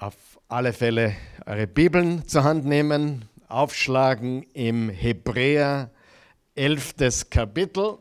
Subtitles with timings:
[0.00, 1.14] auf alle Fälle
[1.44, 5.90] eure Bibeln zur Hand nehmen, aufschlagen im Hebräer
[6.54, 7.28] 11.
[7.28, 7.98] Kapitel.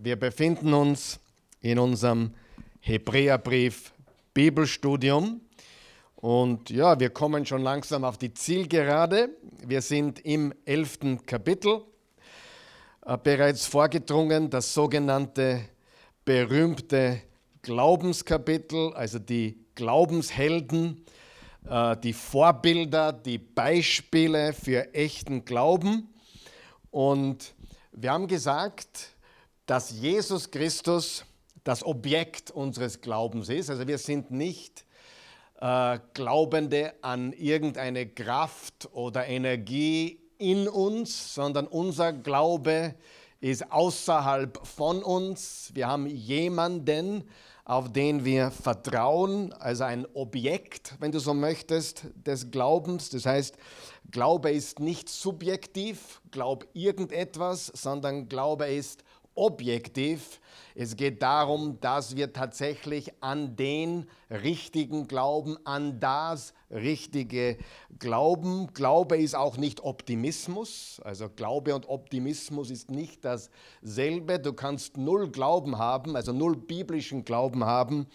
[0.00, 1.20] Wir befinden uns
[1.60, 2.34] in unserem
[2.80, 3.92] Hebräerbrief
[4.34, 5.40] Bibelstudium
[6.16, 9.28] und ja, wir kommen schon langsam auf die Zielgerade.
[9.64, 11.24] Wir sind im 11.
[11.26, 11.82] Kapitel
[13.04, 15.60] äh, bereits vorgedrungen, das sogenannte
[16.24, 17.20] berühmte
[17.62, 21.04] Glaubenskapitel, also die Glaubenshelden
[22.02, 26.14] die Vorbilder, die Beispiele für echten Glauben.
[26.90, 27.54] Und
[27.92, 29.16] wir haben gesagt,
[29.66, 31.24] dass Jesus Christus
[31.64, 33.70] das Objekt unseres Glaubens ist.
[33.70, 34.84] Also wir sind nicht
[35.60, 42.94] äh, Glaubende an irgendeine Kraft oder Energie in uns, sondern unser Glaube
[43.40, 45.70] ist außerhalb von uns.
[45.74, 47.28] Wir haben jemanden,
[47.66, 53.10] auf den wir vertrauen, also ein Objekt, wenn du so möchtest, des Glaubens.
[53.10, 53.56] Das heißt,
[54.12, 59.02] Glaube ist nicht subjektiv, glaub irgendetwas, sondern Glaube ist
[59.34, 60.40] objektiv.
[60.76, 67.58] Es geht darum, dass wir tatsächlich an den richtigen Glauben, an das richtige
[67.98, 68.68] Glauben.
[68.74, 71.00] Glaube ist auch nicht Optimismus.
[71.04, 74.38] Also Glaube und Optimismus ist nicht dasselbe.
[74.38, 78.06] Du kannst null Glauben haben, also null biblischen Glauben haben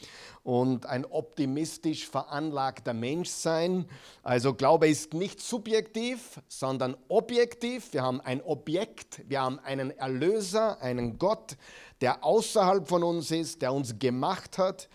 [0.44, 3.85] und ein optimistisch veranlagter Mensch sein.
[4.23, 7.94] Also Glaube ist nicht subjektiv, sondern objektiv.
[7.94, 11.57] Wir haben ein Objekt, wir haben einen Erlöser, einen Gott,
[12.02, 14.89] der außerhalb von uns ist, der uns gemacht hat.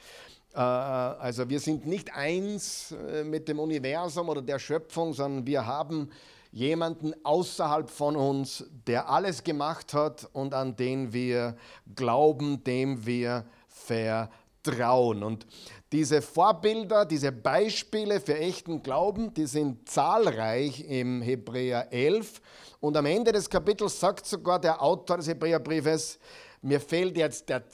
[0.56, 5.66] Äh, also wir sind nicht eins äh, mit dem Universum oder der Schöpfung, sondern wir
[5.66, 6.10] haben
[6.50, 11.56] jemanden außerhalb von uns, der alles gemacht hat und an den wir
[11.94, 15.22] glauben, dem wir vertrauen.
[15.22, 15.46] Und
[15.92, 22.40] diese Vorbilder, diese Beispiele für echten Glauben, die sind zahlreich im Hebräer 11.
[22.80, 26.18] Und am Ende des Kapitels sagt sogar der Autor des Hebräerbriefes,
[26.62, 27.64] mir fehlt jetzt der,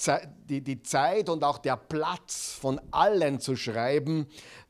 [0.49, 4.27] die, die Zeit und auch der Platz von allen zu schreiben,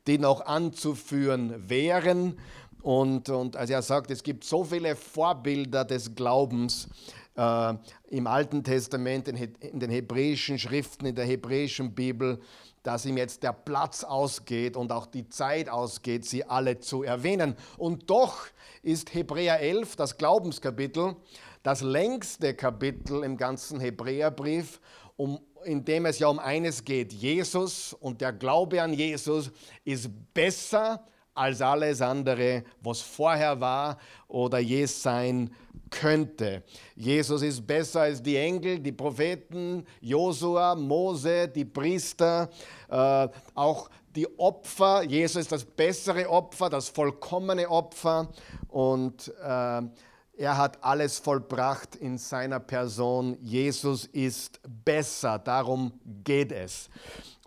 [0.07, 2.39] die noch anzuführen wären.
[2.83, 6.89] Und, und also er sagt, es gibt so viele Vorbilder des Glaubens
[7.37, 7.75] äh,
[8.09, 12.41] im Alten Testament, in, in den hebräischen Schriften, in der hebräischen Bibel,
[12.83, 17.57] dass ihm jetzt der Platz ausgeht und auch die Zeit ausgeht, sie alle zu erwähnen.
[17.79, 18.47] Und doch
[18.83, 21.15] ist Hebräer 11, das Glaubenskapitel,
[21.63, 24.81] das längste Kapitel im ganzen Hebräerbrief,
[25.17, 27.13] um, in dem es ja um eines geht.
[27.13, 29.51] Jesus und der Glaube an Jesus
[29.85, 35.51] ist besser als alles andere, was vorher war oder je sein
[35.91, 36.63] könnte.
[36.97, 42.49] Jesus ist besser als die Engel, die Propheten, Josua, Mose, die Priester,
[42.89, 45.03] äh, auch die Opfer.
[45.03, 48.29] Jesus ist das bessere Opfer, das vollkommene Opfer
[48.69, 49.83] und äh,
[50.37, 53.37] er hat alles vollbracht in seiner Person.
[53.41, 55.93] Jesus ist besser, darum
[56.25, 56.89] geht es.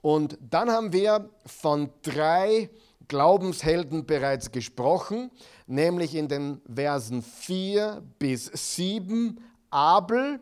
[0.01, 2.69] Und dann haben wir von drei
[3.07, 5.31] Glaubenshelden bereits gesprochen,
[5.68, 10.40] nämlich in den Versen 4 bis 7 Abel,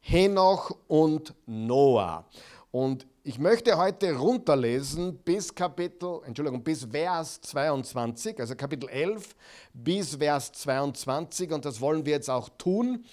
[0.00, 2.24] Henoch und Noah.
[2.70, 9.36] Und ich möchte heute runterlesen bis Kapitel, Entschuldigung, bis Vers 22, also Kapitel 11
[9.74, 13.04] bis Vers 22 und das wollen wir jetzt auch tun.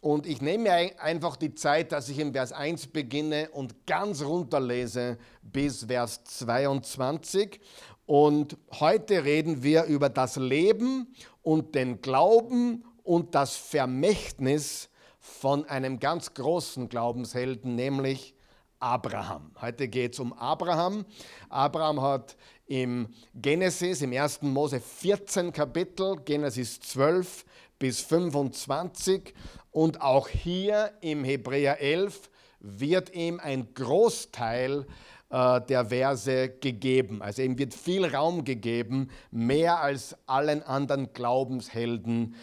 [0.00, 4.22] Und ich nehme mir einfach die Zeit, dass ich in Vers 1 beginne und ganz
[4.22, 7.60] runterlese bis Vers 22.
[8.06, 15.98] Und heute reden wir über das Leben und den Glauben und das Vermächtnis von einem
[15.98, 18.34] ganz großen Glaubenshelden, nämlich
[18.80, 19.50] Abraham.
[19.60, 21.04] Heute geht es um Abraham.
[21.48, 24.42] Abraham hat im Genesis, im 1.
[24.42, 27.44] Mose 14 Kapitel, Genesis 12
[27.78, 29.34] bis 25
[29.70, 32.30] und auch hier im Hebräer 11
[32.60, 34.86] wird ihm ein Großteil
[35.30, 37.22] äh, der Verse gegeben.
[37.22, 42.34] Also ihm wird viel Raum gegeben, mehr als allen anderen Glaubenshelden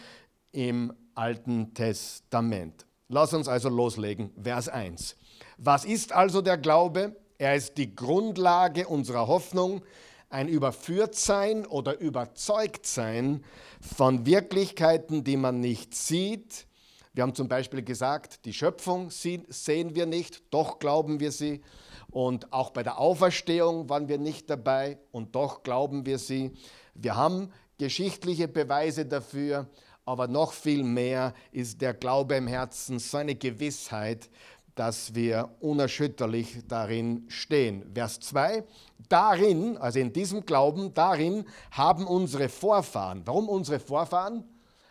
[0.52, 2.86] im Alten Testament.
[3.08, 4.30] Lass uns also loslegen.
[4.42, 5.16] Vers 1.
[5.58, 7.16] Was ist also der Glaube?
[7.38, 9.82] Er ist die Grundlage unserer Hoffnung,
[10.28, 13.42] ein Überführtsein oder Überzeugtsein
[13.80, 16.66] von Wirklichkeiten, die man nicht sieht.
[17.14, 21.62] Wir haben zum Beispiel gesagt, die Schöpfung sehen wir nicht, doch glauben wir sie.
[22.10, 26.52] Und auch bei der Auferstehung waren wir nicht dabei und doch glauben wir sie.
[26.94, 29.70] Wir haben geschichtliche Beweise dafür,
[30.04, 34.30] aber noch viel mehr ist der Glaube im Herzen, so eine Gewissheit,
[34.76, 37.82] dass wir unerschütterlich darin stehen.
[37.94, 38.62] Vers 2,
[39.08, 44.44] darin, also in diesem Glauben, darin haben unsere Vorfahren, warum unsere Vorfahren?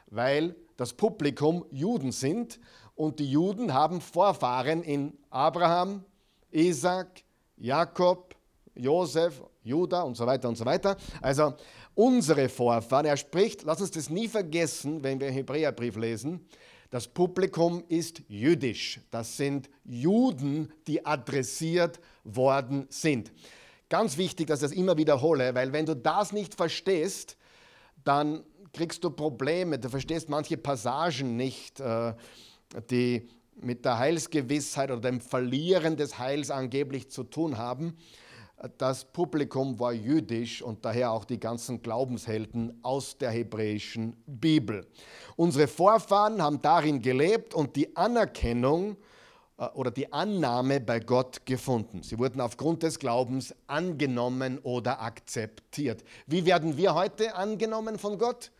[0.07, 2.59] Weil das Publikum Juden sind
[2.95, 6.03] und die Juden haben Vorfahren in Abraham,
[6.51, 7.23] Isaac,
[7.55, 8.35] Jakob,
[8.73, 10.97] Josef, Judah und so weiter und so weiter.
[11.21, 11.53] Also
[11.93, 16.47] unsere Vorfahren, er spricht, lass uns das nie vergessen, wenn wir Hebräerbrief lesen,
[16.95, 19.01] das Publikum ist jüdisch.
[19.12, 23.33] Das sind Juden, die adressiert worden sind.
[23.89, 27.36] Ganz wichtig, dass ich das immer wiederhole, weil wenn du das nicht verstehst,
[28.06, 29.77] dann kriegst du Probleme.
[29.77, 32.13] Du verstehst manche Passagen nicht, äh,
[32.89, 33.27] die
[33.57, 37.98] mit der Heilsgewissheit oder dem Verlieren des Heils angeblich zu tun haben.
[38.77, 44.87] Das Publikum war jüdisch und daher auch die ganzen Glaubenshelden aus der hebräischen Bibel.
[45.35, 48.95] Unsere Vorfahren haben darin gelebt und die Anerkennung
[49.57, 52.01] äh, oder die Annahme bei Gott gefunden.
[52.01, 56.05] Sie wurden aufgrund des Glaubens angenommen oder akzeptiert.
[56.25, 58.51] Wie werden wir heute angenommen von Gott?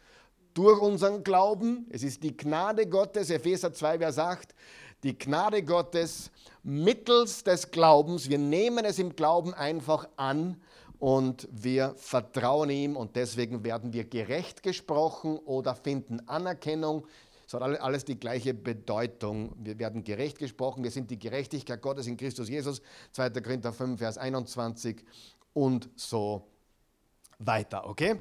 [0.54, 1.86] Durch unseren Glauben.
[1.90, 4.56] Es ist die Gnade Gottes, Epheser 2, Vers 8,
[5.06, 6.32] die Gnade Gottes
[6.64, 8.28] mittels des Glaubens.
[8.28, 10.60] Wir nehmen es im Glauben einfach an
[10.98, 17.06] und wir vertrauen ihm und deswegen werden wir gerecht gesprochen oder finden Anerkennung.
[17.46, 19.54] Es hat alles die gleiche Bedeutung.
[19.60, 20.84] Wir werden gerecht gesprochen.
[20.84, 22.82] Wir sind die Gerechtigkeit Gottes in Christus Jesus.
[23.12, 23.30] 2.
[23.30, 25.06] Korinther 5, Vers 21
[25.54, 26.48] und so
[27.38, 27.88] weiter.
[27.88, 28.16] Okay?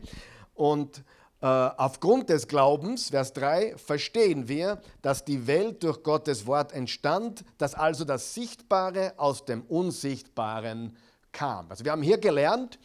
[0.52, 1.02] Und
[1.46, 7.75] aufgrund des Glaubens, Vers 3, verstehen wir, dass die Welt durch Gottes Wort entstand, dass
[7.75, 10.96] also das Sichtbare aus dem Unsichtbaren
[11.32, 11.67] kam.
[11.69, 12.79] Also wir haben hier gelernt,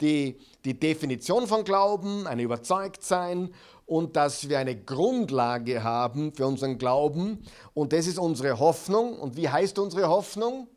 [0.00, 3.52] die, die Definition von Glauben, ein Überzeugtsein
[3.86, 7.44] und dass wir eine Grundlage haben für unseren Glauben
[7.74, 9.18] und das ist unsere Hoffnung.
[9.18, 10.68] Und wie heißt unsere Hoffnung?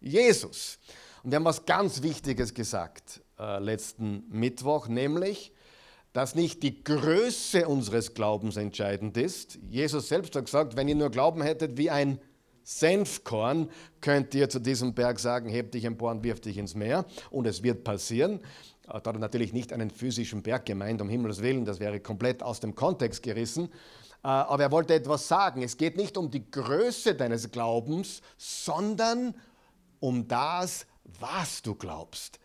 [0.00, 0.78] Jesus.
[1.22, 5.52] Und wir haben was ganz Wichtiges gesagt äh, letzten Mittwoch, nämlich,
[6.12, 9.58] dass nicht die Größe unseres Glaubens entscheidend ist.
[9.70, 12.18] Jesus selbst hat gesagt, wenn ihr nur Glauben hättet wie ein
[12.64, 13.70] Senfkorn,
[14.00, 17.04] könnt ihr zu diesem Berg sagen, heb dich empor und wirf dich ins Meer.
[17.30, 18.40] Und es wird passieren.
[18.86, 22.42] Da hat er natürlich nicht einen physischen Berg gemeint, um Himmels Willen, das wäre komplett
[22.42, 23.66] aus dem Kontext gerissen.
[24.24, 25.62] Äh, aber er wollte etwas sagen.
[25.62, 29.34] Es geht nicht um die Größe deines Glaubens, sondern
[30.00, 32.39] um das, was du glaubst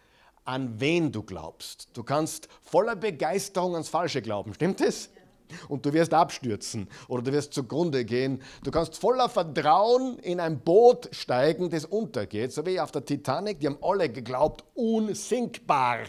[0.46, 1.90] an wen du glaubst.
[1.94, 5.10] Du kannst voller Begeisterung ans Falsche glauben, stimmt es?
[5.68, 8.42] Und du wirst abstürzen oder du wirst zugrunde gehen.
[8.64, 13.60] Du kannst voller Vertrauen in ein Boot steigen, das untergeht, so wie auf der Titanic.
[13.60, 16.00] Die haben alle geglaubt, unsinkbar.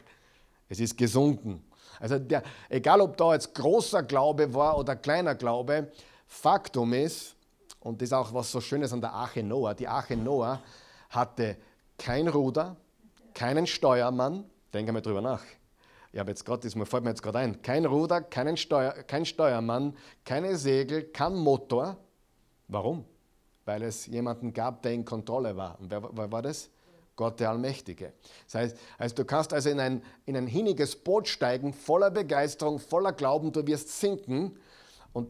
[0.68, 1.62] Es ist gesunken.
[2.00, 5.90] Also der, egal, ob da jetzt großer Glaube war oder kleiner Glaube,
[6.26, 7.36] Faktum ist,
[7.80, 10.60] und das ist auch was so Schönes an der Arche Noah, die Arche Noah
[11.10, 11.56] hatte
[11.98, 12.76] kein Ruder,
[13.36, 15.42] keinen Steuermann, denke mal drüber nach.
[16.12, 17.60] Ja, aber jetzt grad, das fällt mir jetzt gerade ein.
[17.60, 19.94] Kein Ruder, keinen Steuer, kein Steuermann,
[20.24, 21.98] keine Segel, kein Motor.
[22.66, 23.04] Warum?
[23.66, 25.78] Weil es jemanden gab, der in Kontrolle war.
[25.78, 26.70] Und wer, wer war das?
[27.14, 28.14] Gott der Allmächtige.
[28.46, 32.78] Das heißt, also du kannst also in ein, in ein hinniges Boot steigen, voller Begeisterung,
[32.78, 34.58] voller Glauben, du wirst sinken
[35.12, 35.28] und,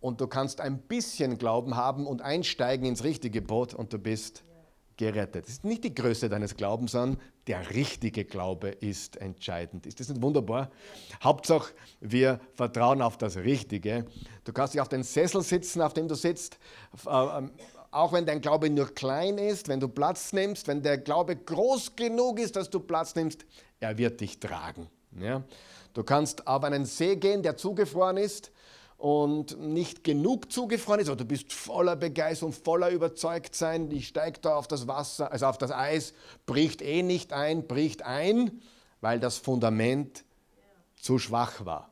[0.00, 4.42] und du kannst ein bisschen Glauben haben und einsteigen ins richtige Boot und du bist
[4.98, 5.46] gerettet.
[5.46, 9.86] Es ist nicht die Größe deines Glaubens, sondern der richtige Glaube ist entscheidend.
[9.86, 10.70] Ist das nicht wunderbar?
[11.24, 14.04] Hauptsache, wir vertrauen auf das Richtige.
[14.44, 16.58] Du kannst dich auf den Sessel sitzen, auf dem du sitzt,
[17.06, 17.50] äh, ähm,
[17.90, 21.96] auch wenn dein Glaube nur klein ist, wenn du Platz nimmst, wenn der Glaube groß
[21.96, 23.46] genug ist, dass du Platz nimmst,
[23.80, 24.88] er wird dich tragen.
[25.18, 25.42] Ja?
[25.94, 28.52] Du kannst auf einen See gehen, der zugefroren ist,
[28.98, 34.56] und nicht genug zugefroren ist, oder du bist voller Begeisterung, voller Überzeugtsein, ich steige da
[34.56, 36.12] auf das Wasser, also auf das Eis,
[36.46, 38.60] bricht eh nicht ein, bricht ein,
[39.00, 40.24] weil das Fundament
[40.96, 41.90] zu schwach war.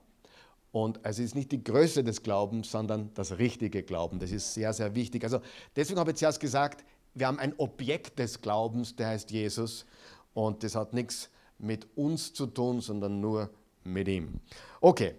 [0.72, 4.18] Und es ist nicht die Größe des Glaubens, sondern das richtige Glauben.
[4.18, 5.22] Das ist sehr, sehr wichtig.
[5.24, 5.40] Also
[5.74, 6.84] deswegen habe ich zuerst gesagt,
[7.14, 9.86] wir haben ein Objekt des Glaubens, der heißt Jesus.
[10.34, 13.48] Und das hat nichts mit uns zu tun, sondern nur
[13.84, 14.40] mit ihm.
[14.82, 15.14] Okay,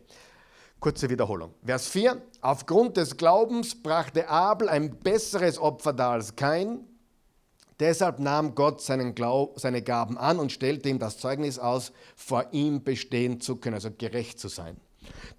[0.80, 1.56] Kurze Wiederholung.
[1.66, 2.22] Vers 4.
[2.42, 6.86] Aufgrund des Glaubens brachte Abel ein besseres Opfer dar als Kain.
[7.80, 12.46] Deshalb nahm Gott seinen Glaub, seine Gaben an und stellte ihm das Zeugnis aus, vor
[12.52, 14.78] ihm bestehen zu können, also gerecht zu sein.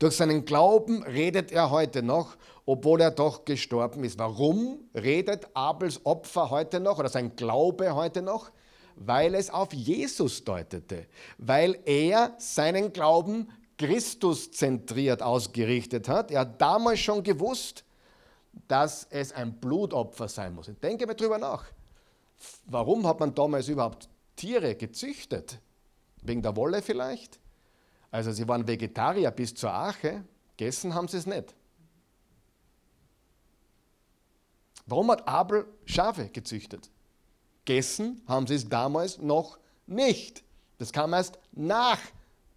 [0.00, 4.18] Durch seinen Glauben redet er heute noch, obwohl er doch gestorben ist.
[4.18, 8.50] Warum redet Abels Opfer heute noch oder sein Glaube heute noch?
[8.96, 11.06] Weil es auf Jesus deutete,
[11.38, 16.30] weil er seinen Glauben Christus zentriert ausgerichtet hat.
[16.30, 17.84] Er hat damals schon gewusst,
[18.66, 20.68] dass es ein Blutopfer sein muss.
[20.68, 21.64] Ich denke mal drüber nach.
[22.66, 25.58] Warum hat man damals überhaupt Tiere gezüchtet?
[26.22, 27.38] Wegen der Wolle vielleicht?
[28.10, 30.24] Also sie waren Vegetarier bis zur Arche,
[30.56, 31.54] gegessen haben sie es nicht.
[34.86, 36.90] Warum hat Abel Schafe gezüchtet?
[37.64, 40.42] Gegessen haben sie es damals noch nicht.
[40.78, 42.00] Das kam erst nach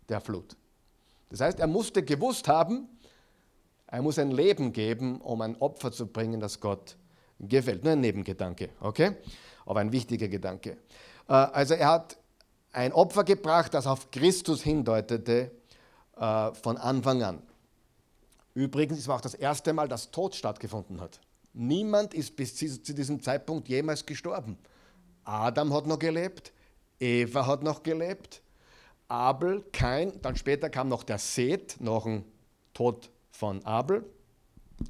[0.07, 0.55] der Flut.
[1.31, 2.89] Das heißt, er musste gewusst haben,
[3.88, 6.97] er muss ein Leben geben, um ein Opfer zu bringen, das Gott
[7.39, 7.83] gefällt.
[7.83, 9.15] Nur ein Nebengedanke, okay?
[9.65, 10.77] Aber ein wichtiger Gedanke.
[11.27, 12.17] Äh, also er hat
[12.73, 15.51] ein Opfer gebracht, das auf Christus hindeutete
[16.17, 17.41] äh, von Anfang an.
[18.53, 21.21] Übrigens, es war auch das erste Mal, dass Tod stattgefunden hat.
[21.53, 24.57] Niemand ist bis zu diesem Zeitpunkt jemals gestorben.
[25.23, 26.51] Adam hat noch gelebt,
[27.00, 28.41] Eva hat noch gelebt,
[29.11, 32.23] Abel, kein, dann später kam noch der Seth, noch ein
[32.73, 34.05] Tod von Abel.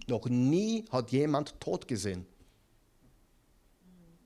[0.07, 2.27] Noch nie hat jemand Tod gesehen.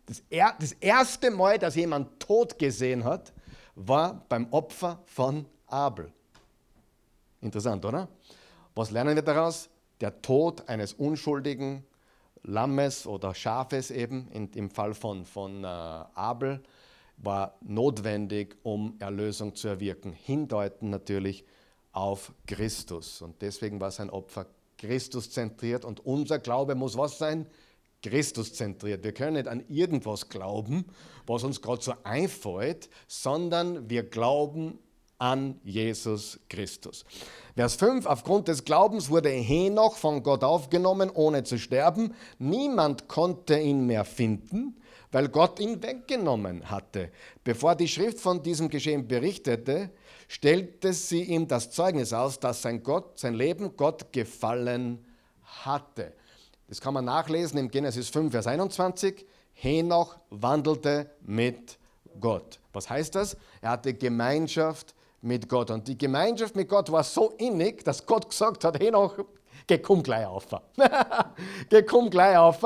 [0.06, 3.32] Das, er, das erste Mal, dass jemand Tod gesehen hat,
[3.76, 6.12] war beim Opfer von Abel.
[7.40, 8.10] Interessant, oder?
[8.76, 9.70] Was lernen wir daraus?
[10.02, 11.86] Der Tod eines unschuldigen
[12.44, 16.62] Lammes oder Schafes eben, in, im Fall von, von äh, Abel,
[17.18, 20.14] war notwendig, um Erlösung zu erwirken.
[20.14, 21.46] Hindeuten natürlich
[21.92, 23.22] auf Christus.
[23.22, 25.86] Und deswegen war sein Opfer Christus zentriert.
[25.86, 27.48] Und unser Glaube muss was sein?
[28.02, 29.04] Christus zentriert.
[29.04, 30.86] Wir können nicht an irgendwas glauben,
[31.26, 34.78] was uns gerade so einfällt, sondern wir glauben
[35.18, 37.06] an Jesus Christus.
[37.56, 42.14] Vers 5, aufgrund des Glaubens wurde Henoch von Gott aufgenommen, ohne zu sterben.
[42.38, 44.76] Niemand konnte ihn mehr finden,
[45.12, 47.12] weil Gott ihn weggenommen hatte.
[47.44, 49.92] Bevor die Schrift von diesem Geschehen berichtete,
[50.28, 55.06] stellte sie ihm das Zeugnis aus, dass sein, Gott, sein Leben Gott gefallen
[55.44, 56.14] hatte.
[56.68, 59.26] Das kann man nachlesen im Genesis 5, Vers 21.
[59.54, 61.78] Henoch wandelte mit
[62.20, 62.60] Gott.
[62.74, 63.38] Was heißt das?
[63.62, 65.72] Er hatte Gemeinschaft mit Gott.
[65.72, 69.18] Und die Gemeinschaft mit Gott war so innig, dass Gott gesagt hat, Henoch,
[69.68, 70.48] geh komm gleich auf.
[71.70, 72.64] geh komm gleich auf.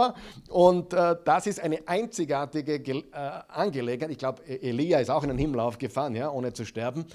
[0.50, 3.04] Und äh, das ist eine einzigartige äh,
[3.48, 4.12] Angelegenheit.
[4.12, 7.06] Ich glaube, e-, Elia ist auch in den Himmel aufgefahren, ja, ohne zu sterben.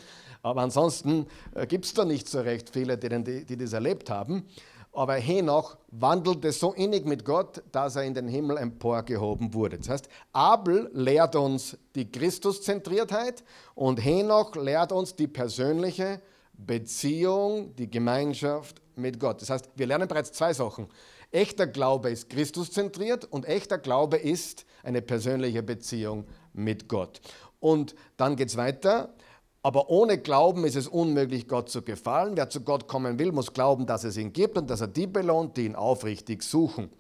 [0.42, 4.10] Aber ansonsten äh, gibt es da nicht so recht viele, die, die, die das erlebt
[4.10, 4.46] haben.
[4.92, 9.78] Aber Henoch wandelte so innig mit Gott, dass er in den Himmel emporgehoben wurde.
[9.78, 13.42] Das heißt, Abel lehrt uns die Christuszentriertheit
[13.74, 16.20] und Henoch lehrt uns die persönliche
[16.52, 19.42] Beziehung, die Gemeinschaft mit Gott.
[19.42, 20.88] Das heißt, wir lernen bereits zwei Sachen.
[21.30, 27.20] Echter Glaube ist Christuszentriert und echter Glaube ist eine persönliche Beziehung mit Gott.
[27.60, 29.14] Und dann geht es weiter.
[29.62, 32.36] Aber ohne Glauben ist es unmöglich, Gott zu gefallen.
[32.36, 35.06] Wer zu Gott kommen will, muss glauben, dass es ihn gibt und dass er die
[35.06, 36.90] belohnt, die ihn aufrichtig suchen.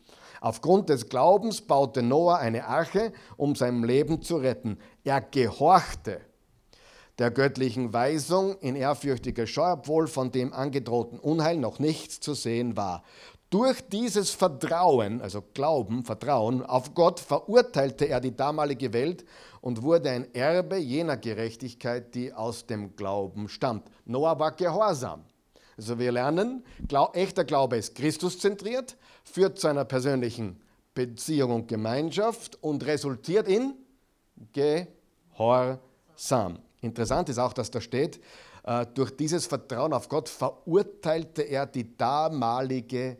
[0.40, 4.78] Aufgrund des Glaubens baute Noah eine Arche, um sein Leben zu retten.
[5.04, 6.20] Er gehorchte
[7.18, 12.76] der göttlichen Weisung in ehrfürchtiger Scheu, obwohl von dem angedrohten Unheil noch nichts zu sehen
[12.76, 13.04] war.
[13.50, 19.24] Durch dieses Vertrauen, also Glauben, Vertrauen auf Gott, verurteilte er die damalige Welt
[19.60, 23.88] und wurde ein Erbe jener Gerechtigkeit, die aus dem Glauben stammt.
[24.06, 25.24] Noah war gehorsam.
[25.76, 26.64] Also wir lernen,
[27.12, 30.60] echter Glaube ist Christuszentriert, führt zu einer persönlichen
[30.94, 33.74] Beziehung und Gemeinschaft und resultiert in
[34.52, 35.78] Gehorsam.
[36.84, 38.20] Interessant ist auch, dass da steht,
[38.64, 43.16] äh, durch dieses Vertrauen auf Gott verurteilte er die damalige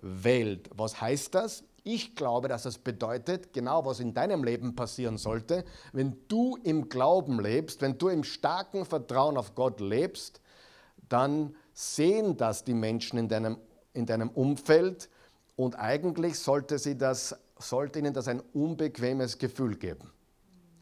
[0.00, 0.70] Welt.
[0.76, 1.64] Was heißt das?
[1.82, 6.88] Ich glaube, dass das bedeutet, genau was in deinem Leben passieren sollte, wenn du im
[6.88, 10.40] Glauben lebst, wenn du im starken Vertrauen auf Gott lebst,
[11.08, 13.58] dann sehen das die Menschen in deinem,
[13.94, 15.08] in deinem Umfeld
[15.56, 20.12] und eigentlich sollte, sie das, sollte ihnen das ein unbequemes Gefühl geben.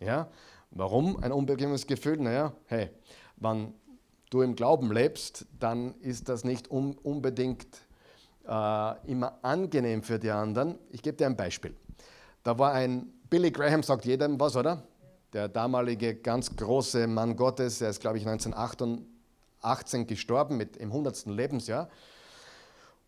[0.00, 0.28] Ja?
[0.70, 2.18] Warum ein unbequemes Gefühl?
[2.18, 2.90] Naja, hey,
[3.36, 3.74] wenn
[4.30, 7.66] du im Glauben lebst, dann ist das nicht un unbedingt
[8.46, 10.78] äh, immer angenehm für die anderen.
[10.90, 11.74] Ich gebe dir ein Beispiel.
[12.42, 14.82] Da war ein, Billy Graham sagt jedem was, oder?
[15.32, 21.26] Der damalige ganz große Mann Gottes, er ist, glaube ich, 1918 gestorben mit im 100.
[21.26, 21.88] Lebensjahr.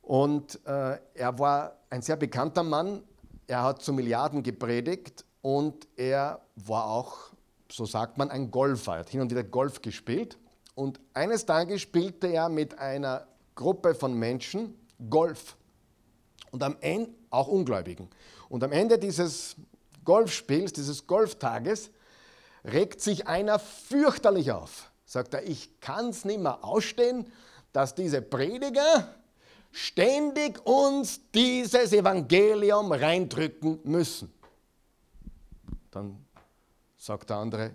[0.03, 3.03] Und äh, er war ein sehr bekannter Mann.
[3.47, 7.31] Er hat zu Milliarden gepredigt und er war auch,
[7.71, 8.95] so sagt man, ein Golfer.
[8.95, 10.39] Er hat hin und wieder Golf gespielt.
[10.75, 14.75] Und eines Tages spielte er mit einer Gruppe von Menschen
[15.11, 15.57] Golf.
[16.51, 18.09] Und am Ende, auch Ungläubigen.
[18.49, 19.57] Und am Ende dieses
[20.05, 21.91] Golfspiels, dieses Golftages,
[22.65, 24.91] regt sich einer fürchterlich auf.
[25.05, 27.31] Sagt er, ich kann es nicht mehr ausstehen,
[27.73, 29.15] dass diese Prediger
[29.73, 34.33] ständig uns dieses Evangelium reindrücken müssen.
[35.91, 36.25] Dann
[36.99, 37.75] sagt der andere,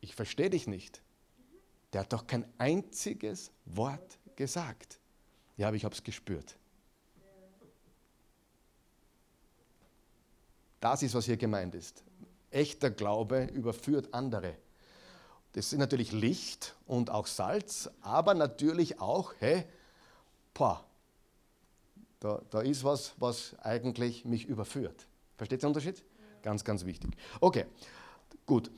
[0.00, 1.02] ich verstehe dich nicht.
[1.92, 5.00] Der hat doch kein einziges Wort gesagt.
[5.56, 6.56] Ja, aber ich habe es gespürt.
[10.80, 12.02] Das ist, was hier gemeint ist.
[12.50, 14.56] Echter Glaube überführt andere.
[15.52, 19.64] Das ist natürlich Licht und auch Salz, aber natürlich auch, hey,
[20.54, 20.84] boah,
[22.20, 25.06] da, da ist was, was eigentlich mich überführt.
[25.36, 26.02] Versteht ihr den Unterschied?
[26.42, 27.16] Ganz, ganz wichtig.
[27.40, 27.66] Okay,
[28.52, 28.70] gut.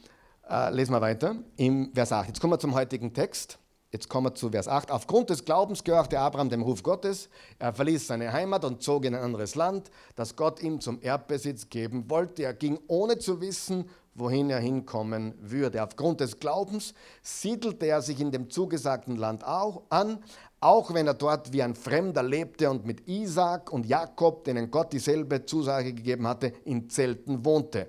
[0.48, 2.28] Äh, lesen wir weiter im Vers 8.
[2.28, 3.58] Jetzt kommen wir zum heutigen Text.
[3.90, 4.92] Jetzt kommen wir zu Vers 8.
[4.92, 7.28] Aufgrund des Glaubens gehorchte Abraham dem Ruf Gottes.
[7.58, 11.68] Er verließ seine Heimat und zog in ein anderes Land, das Gott ihm zum Erbbesitz
[11.70, 12.44] geben wollte.
[12.44, 15.82] Er ging ohne zu wissen, wohin er hinkommen würde.
[15.82, 20.22] Aufgrund des Glaubens siedelte er sich in dem zugesagten Land auch an,
[20.60, 24.92] auch wenn er dort wie ein Fremder lebte und mit Isaak und Jakob, denen Gott
[24.92, 27.88] dieselbe Zusage gegeben hatte, in Zelten wohnte.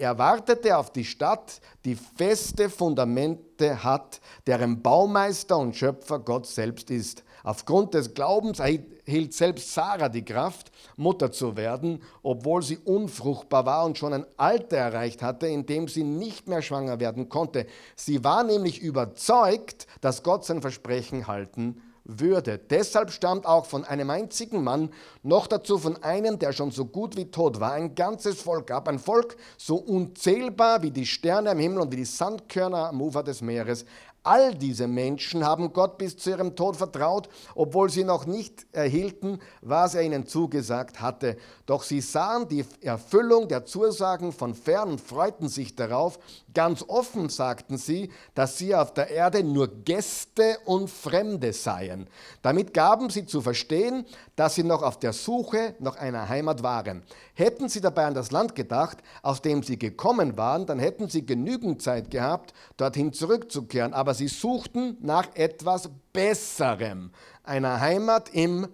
[0.00, 6.88] Er wartete auf die Stadt, die feste Fundamente hat, deren Baumeister und Schöpfer Gott selbst
[6.92, 7.24] ist.
[7.42, 13.84] Aufgrund des Glaubens erhielt selbst Sarah die Kraft, Mutter zu werden, obwohl sie unfruchtbar war
[13.86, 17.66] und schon ein Alter erreicht hatte, in dem sie nicht mehr schwanger werden konnte.
[17.96, 22.58] Sie war nämlich überzeugt, dass Gott sein Versprechen halten würde.
[22.58, 24.90] Deshalb stammt auch von einem einzigen Mann,
[25.22, 28.88] noch dazu von einem, der schon so gut wie tot war, ein ganzes Volk ab.
[28.88, 33.22] Ein Volk so unzählbar wie die Sterne am Himmel und wie die Sandkörner am Ufer
[33.22, 33.84] des Meeres.
[34.28, 39.40] All diese Menschen haben Gott bis zu ihrem Tod vertraut, obwohl sie noch nicht erhielten,
[39.62, 41.38] was er ihnen zugesagt hatte.
[41.64, 46.18] Doch sie sahen die Erfüllung der Zusagen von fern und freuten sich darauf.
[46.52, 52.06] Ganz offen sagten sie, dass sie auf der Erde nur Gäste und Fremde seien.
[52.42, 54.04] Damit gaben sie zu verstehen,
[54.38, 57.02] dass sie noch auf der Suche nach einer Heimat waren.
[57.34, 61.26] Hätten sie dabei an das Land gedacht, aus dem sie gekommen waren, dann hätten sie
[61.26, 63.92] genügend Zeit gehabt, dorthin zurückzukehren.
[63.92, 67.10] Aber sie suchten nach etwas Besserem,
[67.42, 68.68] einer Heimat im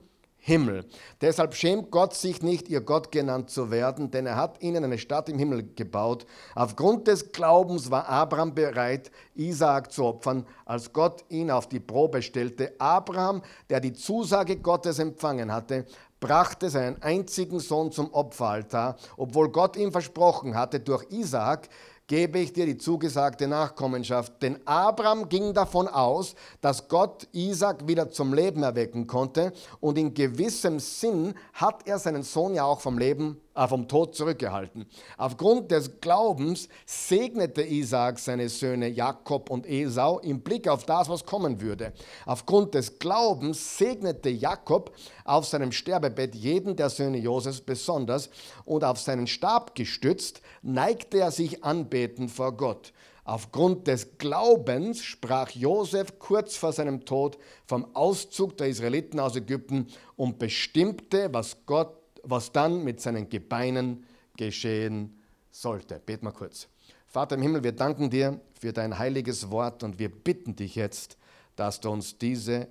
[0.47, 0.85] Himmel.
[1.23, 4.99] Deshalb schämt Gott sich nicht, ihr Gott genannt zu werden, denn er hat ihnen eine
[4.99, 6.27] Stadt im Himmel gebaut.
[6.55, 12.21] Aufgrund des Glaubens war Abraham bereit, Isaak zu opfern, als Gott ihn auf die Probe
[12.21, 12.75] stellte.
[12.79, 15.87] Abraham, der die Zusage Gottes empfangen hatte,
[16.21, 21.71] brachte seinen einzigen Sohn zum Opferaltar, obwohl Gott ihm versprochen hatte, durch Isaak
[22.07, 24.43] gebe ich dir die zugesagte Nachkommenschaft.
[24.43, 30.15] Denn Abraham ging davon aus, dass Gott Isaac wieder zum Leben erwecken konnte und in
[30.15, 34.87] gewissem Sinn hat er seinen Sohn ja auch vom Leben vom Tod zurückgehalten.
[35.17, 41.25] Aufgrund des Glaubens segnete Isaak seine Söhne Jakob und Esau im Blick auf das, was
[41.25, 41.93] kommen würde.
[42.27, 44.93] Aufgrund des Glaubens segnete Jakob
[45.25, 48.29] auf seinem Sterbebett jeden der Söhne Josefs besonders
[48.65, 52.93] und auf seinen Stab gestützt neigte er sich anbeten vor Gott.
[53.27, 59.87] Aufgrund des Glaubens sprach Josef kurz vor seinem Tod vom Auszug der Israeliten aus Ägypten
[60.17, 64.05] und bestimmte, was Gott was dann mit seinen Gebeinen
[64.37, 66.01] geschehen sollte.
[66.05, 66.69] Bet mal kurz.
[67.07, 71.17] Vater im Himmel, wir danken dir für dein heiliges Wort und wir bitten dich jetzt,
[71.55, 72.67] dass du uns diese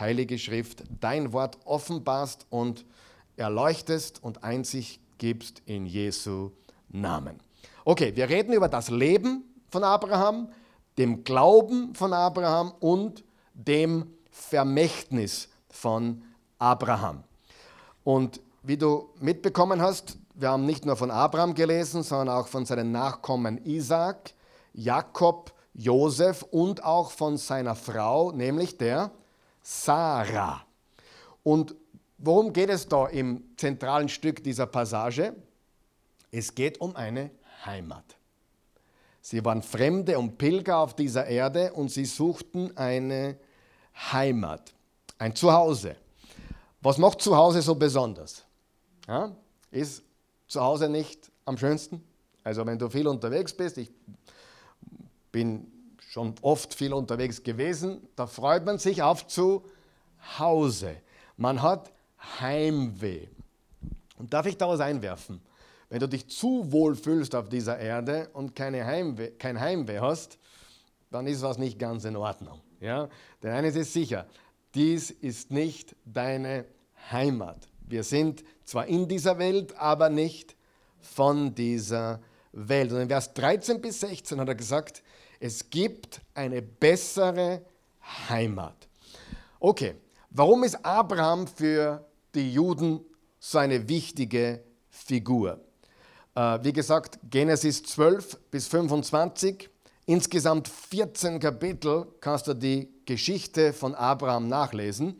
[0.00, 2.84] heilige Schrift, dein Wort offenbarst und
[3.36, 6.50] erleuchtest und Einsicht gibst in Jesu
[6.88, 7.38] Namen.
[7.84, 10.48] Okay, wir reden über das Leben von Abraham,
[10.98, 16.22] dem Glauben von Abraham und dem Vermächtnis von
[16.58, 17.22] Abraham.
[18.02, 22.66] Und wie du mitbekommen hast, wir haben nicht nur von Abraham gelesen, sondern auch von
[22.66, 24.34] seinen Nachkommen Isaac,
[24.74, 29.12] Jakob, Josef und auch von seiner Frau, nämlich der
[29.62, 30.62] Sarah.
[31.44, 31.76] Und
[32.18, 35.34] worum geht es da im zentralen Stück dieser Passage?
[36.32, 37.30] Es geht um eine
[37.64, 38.16] Heimat.
[39.20, 43.38] Sie waren Fremde und Pilger auf dieser Erde und sie suchten eine
[44.12, 44.74] Heimat,
[45.18, 45.94] ein Zuhause.
[46.80, 48.45] Was macht Zuhause so besonders?
[49.06, 49.36] Ja?
[49.70, 50.02] Ist
[50.48, 52.02] zu Hause nicht am schönsten?
[52.44, 53.90] Also wenn du viel unterwegs bist, ich
[55.32, 59.64] bin schon oft viel unterwegs gewesen, da freut man sich auf zu
[60.38, 60.96] Hause.
[61.36, 61.92] Man hat
[62.40, 63.28] Heimweh.
[64.18, 65.40] Und darf ich da was einwerfen?
[65.88, 70.38] Wenn du dich zu wohl fühlst auf dieser Erde und keine Heimweh, kein Heimweh hast,
[71.10, 72.60] dann ist was nicht ganz in Ordnung.
[72.80, 73.08] Ja?
[73.42, 74.26] Denn eines ist sicher,
[74.74, 76.64] dies ist nicht deine
[77.10, 77.68] Heimat.
[77.88, 80.56] Wir sind zwar in dieser Welt, aber nicht
[81.00, 82.20] von dieser
[82.52, 82.92] Welt.
[82.92, 85.02] Und in Vers 13 bis 16 hat er gesagt,
[85.38, 87.62] es gibt eine bessere
[88.28, 88.88] Heimat.
[89.60, 89.94] Okay,
[90.38, 93.00] Warum ist Abraham für die Juden
[93.38, 95.64] so eine wichtige Figur?
[96.34, 99.70] Äh, wie gesagt, Genesis 12 bis 25,
[100.04, 105.16] insgesamt 14 Kapitel kannst du die Geschichte von Abraham nachlesen.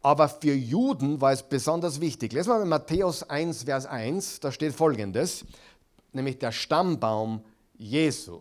[0.00, 2.32] Aber für Juden war es besonders wichtig.
[2.32, 5.44] Lesen wir mal Matthäus 1, Vers 1, da steht folgendes,
[6.12, 7.44] nämlich der Stammbaum
[7.76, 8.40] Jesu.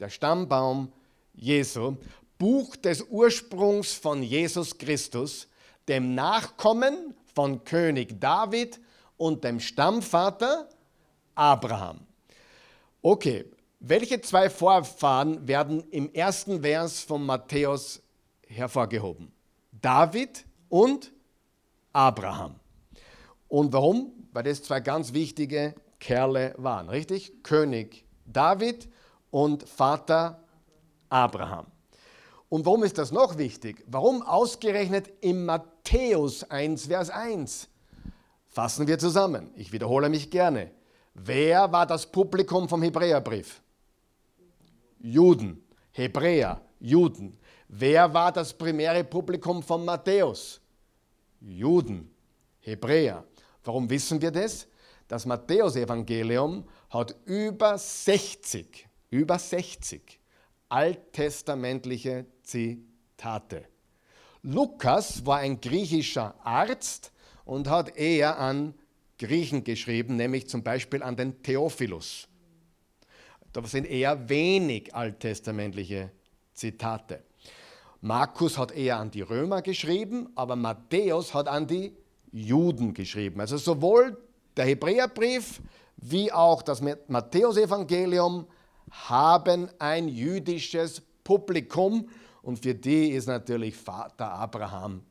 [0.00, 0.92] Der Stammbaum
[1.34, 1.96] Jesu,
[2.38, 5.48] Buch des Ursprungs von Jesus Christus,
[5.88, 8.80] dem Nachkommen von König David
[9.16, 10.68] und dem Stammvater
[11.34, 12.00] Abraham.
[13.02, 13.44] Okay,
[13.80, 18.02] welche zwei Vorfahren werden im ersten Vers von Matthäus
[18.48, 19.30] hervorgehoben?
[19.70, 21.12] David und
[21.92, 22.56] Abraham.
[23.48, 24.12] Und warum?
[24.32, 27.42] Weil das zwei ganz wichtige Kerle waren, richtig?
[27.42, 28.88] König David
[29.30, 30.42] und Vater
[31.08, 31.66] Abraham.
[32.48, 33.82] Und warum ist das noch wichtig?
[33.86, 37.68] Warum ausgerechnet im Matthäus 1, Vers 1?
[38.46, 39.50] Fassen wir zusammen.
[39.56, 40.70] Ich wiederhole mich gerne.
[41.14, 43.60] Wer war das Publikum vom Hebräerbrief?
[45.00, 45.64] Juden.
[45.92, 47.38] Hebräer, Juden.
[47.68, 50.60] Wer war das primäre Publikum von Matthäus?
[51.40, 52.10] Juden,
[52.60, 53.24] Hebräer.
[53.64, 54.66] Warum wissen wir das?
[55.08, 60.20] Das Matthäusevangelium hat über 60, über 60
[60.68, 63.66] alttestamentliche Zitate.
[64.42, 67.12] Lukas war ein griechischer Arzt
[67.44, 68.74] und hat eher an
[69.18, 72.28] Griechen geschrieben, nämlich zum Beispiel an den Theophilus.
[73.52, 76.10] Da sind eher wenig alttestamentliche
[76.52, 77.25] Zitate.
[78.06, 81.92] Markus hat eher an die Römer geschrieben, aber Matthäus hat an die
[82.30, 83.40] Juden geschrieben.
[83.40, 84.16] Also sowohl
[84.56, 85.60] der Hebräerbrief
[85.96, 88.46] wie auch das Matthäusevangelium
[88.92, 92.08] haben ein jüdisches Publikum
[92.42, 95.02] und für die ist natürlich Vater Abraham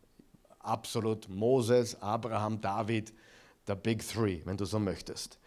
[0.59, 3.11] absolut Moses, Abraham, David,
[3.67, 5.37] der Big Three, wenn du so möchtest.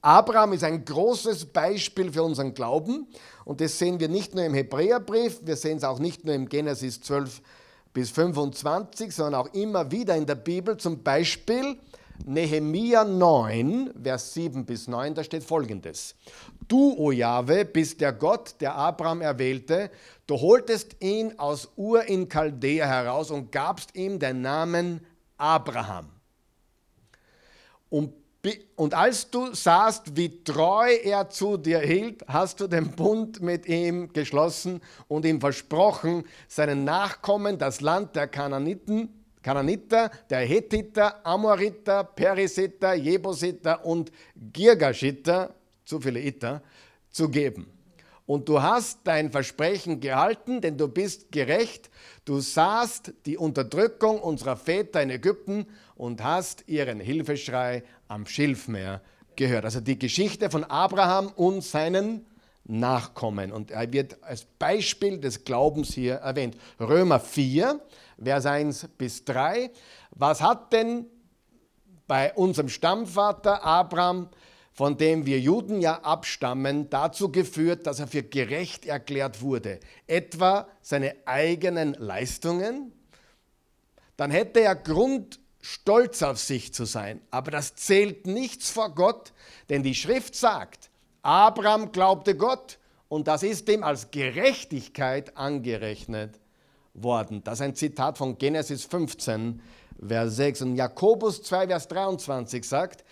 [0.00, 3.08] Abraham ist ein großes Beispiel für unseren Glauben
[3.44, 6.48] und das sehen wir nicht nur im Hebräerbrief, wir sehen es auch nicht nur im
[6.48, 7.42] Genesis 12
[7.92, 11.76] bis 25, sondern auch immer wieder in der Bibel, zum Beispiel
[12.26, 16.14] Nehemia 9, Vers 7 bis 9, da steht folgendes.
[16.66, 19.90] Du, o Jahwe, bist der Gott, der Abraham erwählte.
[20.26, 25.00] Du holtest ihn aus Ur in Chaldea heraus und gabst ihm den Namen
[25.36, 26.08] Abraham.
[27.88, 28.12] Und
[28.76, 33.66] und als du sahst, wie treu er zu dir hielt, hast du den Bund mit
[33.66, 39.08] ihm geschlossen und ihm versprochen, seinen Nachkommen das Land der Kananiten,
[39.42, 44.12] Kananiter, der Hethiter, Amoriter, Perisiter, Jebusiter und
[44.52, 46.62] Girgashiter, zu viele Iter,
[47.10, 47.66] zu geben.
[48.28, 51.88] Und du hast dein Versprechen gehalten, denn du bist gerecht.
[52.26, 55.66] Du sahst die Unterdrückung unserer Väter in Ägypten
[55.98, 59.02] und hast ihren Hilfeschrei am Schilfmeer
[59.36, 59.64] gehört.
[59.64, 62.24] Also die Geschichte von Abraham und seinen
[62.64, 63.50] Nachkommen.
[63.52, 66.56] Und er wird als Beispiel des Glaubens hier erwähnt.
[66.78, 67.80] Römer 4,
[68.22, 69.70] Vers 1 bis 3.
[70.10, 71.06] Was hat denn
[72.06, 74.28] bei unserem Stammvater Abraham,
[74.72, 79.80] von dem wir Juden ja abstammen, dazu geführt, dass er für gerecht erklärt wurde?
[80.06, 82.92] Etwa seine eigenen Leistungen?
[84.16, 85.40] Dann hätte er Grund
[85.72, 87.20] stolz auf sich zu sein.
[87.30, 89.32] Aber das zählt nichts vor Gott,
[89.68, 90.88] denn die Schrift sagt,
[91.20, 92.78] Abraham glaubte Gott
[93.08, 96.40] und das ist ihm als Gerechtigkeit angerechnet
[96.94, 97.44] worden.
[97.44, 99.60] Das ist ein Zitat von Genesis 15,
[100.06, 100.62] Vers 6.
[100.62, 103.04] Und Jakobus 2, Vers 23 sagt,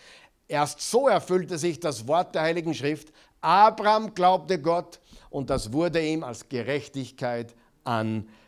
[0.49, 6.03] erst so erfüllte sich das Wort der Heiligen Schrift, Abraham glaubte Gott und das wurde
[6.03, 8.46] ihm als Gerechtigkeit angerechnet.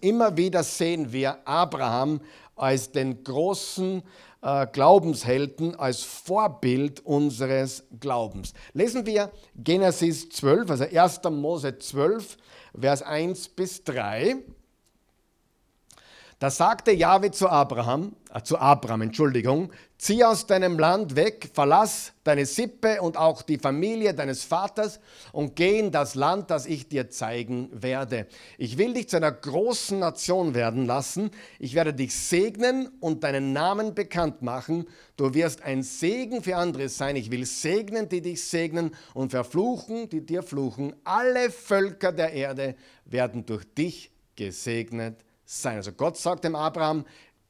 [0.00, 2.20] Immer wieder sehen wir Abraham
[2.56, 4.02] als den großen
[4.42, 8.52] äh, Glaubenshelden, als Vorbild unseres Glaubens.
[8.72, 11.20] Lesen wir Genesis 12, also 1.
[11.30, 12.36] Mose 12,
[12.78, 14.36] Vers 1 bis 3.
[16.42, 22.14] Da sagte Jahwe zu Abraham, äh, zu Abraham, Entschuldigung, zieh aus deinem Land weg, verlass
[22.24, 24.98] deine Sippe und auch die Familie deines Vaters
[25.30, 28.26] und geh in das Land, das ich dir zeigen werde.
[28.58, 31.30] Ich will dich zu einer großen Nation werden lassen.
[31.60, 34.86] Ich werde dich segnen und deinen Namen bekannt machen.
[35.16, 37.14] Du wirst ein Segen für andere sein.
[37.14, 40.92] Ich will segnen, die dich segnen und verfluchen, die dir fluchen.
[41.04, 42.74] Alle Völker der Erde
[43.04, 45.76] werden durch dich gesegnet sein.
[45.76, 47.04] Also Gott sagt dem Abraham,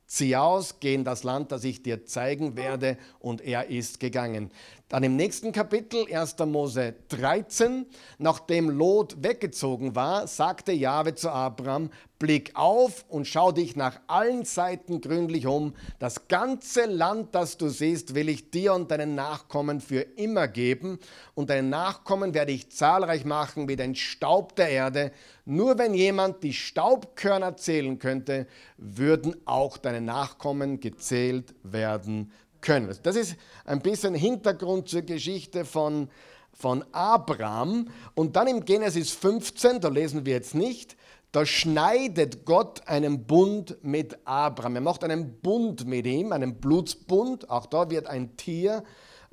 [0.06, 2.98] zieh aus, geh in das Land, das ich dir zeigen werde.
[3.18, 4.50] Und er ist gegangen.
[4.92, 6.36] Dann im nächsten Kapitel, 1.
[6.40, 7.86] Mose 13,
[8.18, 14.44] nachdem Lot weggezogen war, sagte Jahwe zu Abraham, blick auf und schau dich nach allen
[14.44, 15.72] Seiten gründlich um.
[15.98, 20.98] Das ganze Land, das du siehst, will ich dir und deinen Nachkommen für immer geben.
[21.34, 25.10] Und deinen Nachkommen werde ich zahlreich machen wie den Staub der Erde.
[25.46, 32.30] Nur wenn jemand die Staubkörner zählen könnte, würden auch deine Nachkommen gezählt werden
[32.62, 32.96] können.
[33.02, 36.08] Das ist ein bisschen Hintergrund zur Geschichte von,
[36.52, 37.88] von Abraham.
[38.14, 40.96] Und dann im Genesis 15, da lesen wir jetzt nicht,
[41.32, 44.76] da schneidet Gott einen Bund mit Abraham.
[44.76, 47.48] Er macht einen Bund mit ihm, einen Blutsbund.
[47.48, 48.84] Auch da wird ein Tier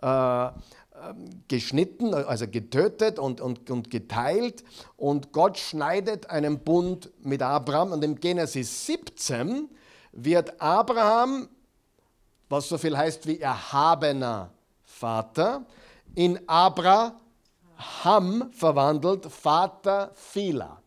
[0.02, 0.50] äh,
[1.50, 4.64] geschnitten, also getötet und, und, und geteilt.
[4.96, 7.92] Und Gott schneidet einen Bund mit Abraham.
[7.92, 9.70] Und im Genesis 17
[10.14, 11.50] wird Abraham
[12.50, 14.50] was so viel heißt wie erhabener
[14.84, 15.64] Vater,
[16.16, 17.14] in Abraham
[18.52, 20.82] verwandelt, Vater vieler.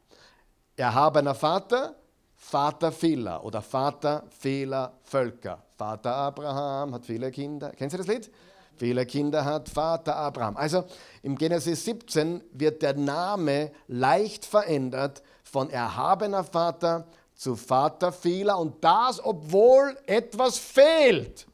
[0.76, 1.94] Erhabener Vater,
[2.34, 5.62] Vater vieler oder Vater vieler Völker.
[5.76, 7.70] Vater Abraham hat viele Kinder.
[7.70, 8.30] Kennst du das Lied?
[8.76, 10.56] Viele Kinder hat Vater Abraham.
[10.56, 10.84] Also
[11.22, 18.82] im Genesis 17 wird der Name leicht verändert von erhabener Vater zu Vater vieler und
[18.82, 21.46] das, obwohl etwas fehlt.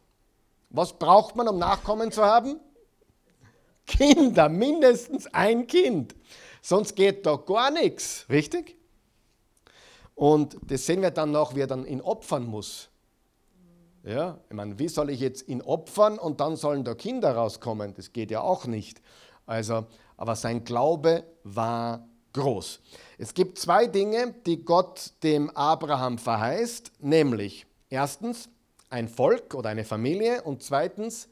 [0.70, 2.61] Was braucht man, um Nachkommen zu haben?
[3.87, 6.14] Kinder, mindestens ein Kind.
[6.61, 8.76] Sonst geht da gar nichts, richtig?
[10.14, 12.90] Und das sehen wir dann noch, wie er dann ihn opfern muss.
[14.04, 17.94] Ja, ich meine, wie soll ich jetzt ihn opfern und dann sollen da Kinder rauskommen?
[17.94, 19.00] Das geht ja auch nicht.
[19.46, 22.81] Also, aber sein Glaube war groß.
[23.18, 28.48] Es gibt zwei Dinge, die Gott dem Abraham verheißt, nämlich erstens,
[28.90, 31.29] ein Volk oder eine Familie und zweitens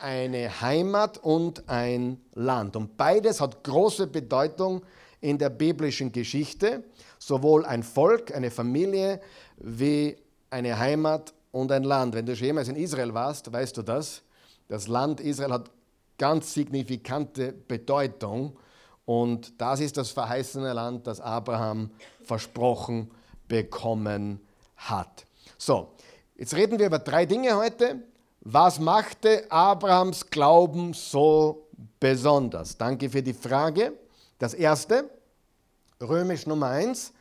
[0.00, 2.76] eine Heimat und ein Land.
[2.76, 4.82] Und beides hat große Bedeutung
[5.20, 6.84] in der biblischen Geschichte,
[7.18, 9.20] sowohl ein Volk, eine Familie,
[9.56, 10.16] wie
[10.50, 12.14] eine Heimat und ein Land.
[12.14, 14.22] Wenn du schon jemals in Israel warst, weißt du das.
[14.68, 15.70] Das Land Israel hat
[16.16, 18.56] ganz signifikante Bedeutung
[19.04, 21.90] und das ist das verheißene Land, das Abraham
[22.22, 23.10] versprochen
[23.48, 24.40] bekommen
[24.76, 25.26] hat.
[25.58, 25.88] So,
[26.40, 28.02] Jetzt reden wir über drei Dinge heute.
[28.40, 31.66] Was machte Abrahams Glauben so
[32.00, 32.78] besonders?
[32.78, 33.92] Danke für die Frage.
[34.38, 35.10] Das erste,
[36.00, 37.12] römisch Nummer eins.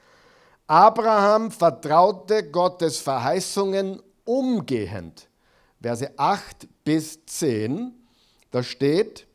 [0.68, 5.28] Abraham vertraute Gottes Verheißungen umgehend.
[5.82, 7.92] Verse 8 bis 10,
[8.52, 9.28] da steht,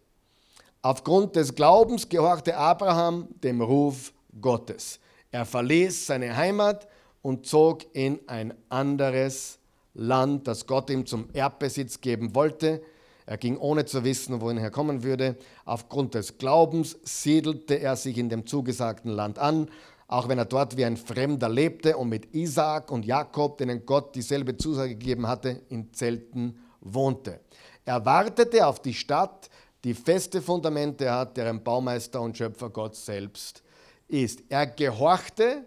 [0.81, 4.99] aufgrund des Glaubens gehorchte Abraham dem Ruf Gottes.
[5.31, 6.89] Er verließ seine Heimat
[7.21, 9.59] und zog in ein anderes
[9.95, 12.83] Land, das Gott ihm zum Erbbesitz geben wollte.
[13.27, 15.37] Er ging ohne zu wissen, wohin er kommen würde.
[15.65, 19.71] Aufgrund des Glaubens siedelte er sich in dem zugesagten Land an,
[20.09, 24.15] auch wenn er dort wie ein Fremder lebte und mit Isaak und Jakob, denen Gott
[24.15, 27.41] dieselbe Zusage gegeben hatte, in Zelten wohnte.
[27.87, 29.49] Er wartete auf die Stadt,
[29.85, 33.63] die feste Fundamente hat, deren Baumeister und Schöpfer Gott selbst
[34.09, 34.43] ist.
[34.49, 35.65] Er gehorchte,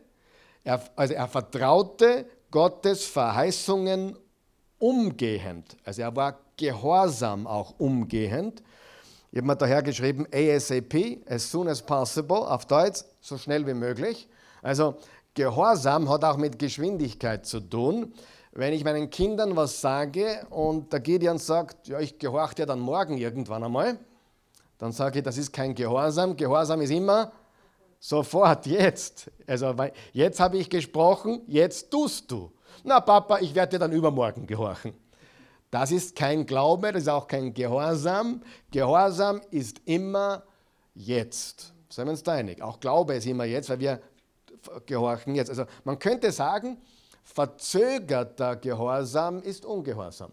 [0.63, 4.17] er, also er vertraute Gottes Verheißungen
[4.79, 5.77] umgehend.
[5.83, 8.63] Also er war gehorsam auch umgehend.
[9.31, 13.73] Ich habe mir daher geschrieben ASAP, as soon as possible, auf Deutsch, so schnell wie
[13.73, 14.27] möglich.
[14.61, 14.95] Also
[15.33, 18.11] Gehorsam hat auch mit Geschwindigkeit zu tun.
[18.53, 22.79] Wenn ich meinen Kindern was sage und der Gideon sagt, ja, ich gehorche dir dann
[22.79, 23.99] morgen irgendwann einmal,
[24.79, 26.35] dann sage ich, das ist kein Gehorsam.
[26.35, 27.31] Gehorsam ist immer
[27.99, 29.31] Sofort, jetzt.
[29.47, 29.73] Also
[30.13, 32.51] jetzt habe ich gesprochen, jetzt tust du.
[32.83, 34.93] Na Papa, ich werde dir dann übermorgen gehorchen.
[35.71, 38.41] Das ist kein Glaube, das ist auch kein Gehorsam.
[38.71, 40.43] Gehorsam ist immer
[40.93, 41.73] jetzt.
[41.89, 42.61] Seien wir uns da einig.
[42.61, 44.01] Auch Glaube ist immer jetzt, weil wir
[44.85, 45.49] gehorchen jetzt.
[45.49, 46.77] Also man könnte sagen,
[47.23, 50.31] verzögerter Gehorsam ist Ungehorsam.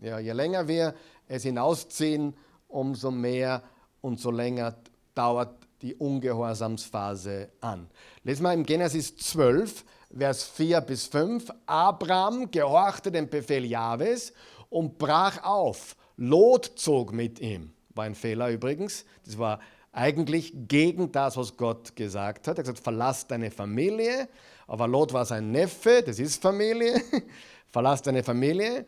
[0.00, 0.94] Ja, je länger wir
[1.28, 2.34] es hinausziehen,
[2.68, 3.62] umso mehr
[4.00, 4.74] und so länger
[5.14, 7.88] dauert die Ungehorsamsphase an.
[8.22, 9.84] Lesen wir im Genesis 12,
[10.16, 11.50] Vers 4 bis 5.
[11.66, 14.32] Abraham gehorchte dem Befehl Jahwes
[14.70, 15.94] und brach auf.
[16.16, 17.74] Lot zog mit ihm.
[17.90, 19.04] War ein Fehler übrigens.
[19.26, 19.60] Das war
[19.92, 22.56] eigentlich gegen das, was Gott gesagt hat.
[22.56, 24.28] Er hat gesagt, verlass deine Familie.
[24.66, 27.02] Aber Lot war sein Neffe, das ist Familie.
[27.68, 28.86] verlass deine Familie.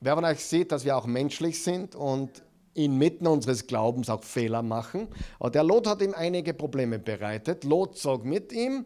[0.00, 2.42] Wer von euch sieht, dass wir auch menschlich sind und
[2.74, 5.08] inmitten unseres Glaubens auch Fehler machen.
[5.38, 7.64] Aber der Lot hat ihm einige Probleme bereitet.
[7.64, 8.84] Lot zog mit ihm,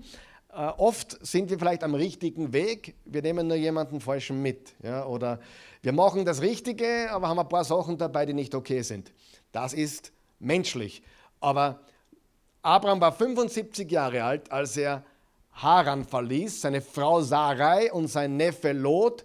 [0.51, 4.75] Äh, oft sind wir vielleicht am richtigen Weg, wir nehmen nur jemanden falschen mit.
[4.83, 5.05] Ja?
[5.07, 5.41] Oder
[5.83, 9.13] wir machen das Richtige, aber haben ein paar Sachen dabei, die nicht okay sind.
[9.53, 11.03] Das ist menschlich.
[11.41, 11.81] Aber
[12.63, 15.05] Abraham war 75 Jahre alt, als er
[15.53, 16.63] Haran verließ.
[16.63, 19.25] Seine Frau Sarai und sein Neffe Lot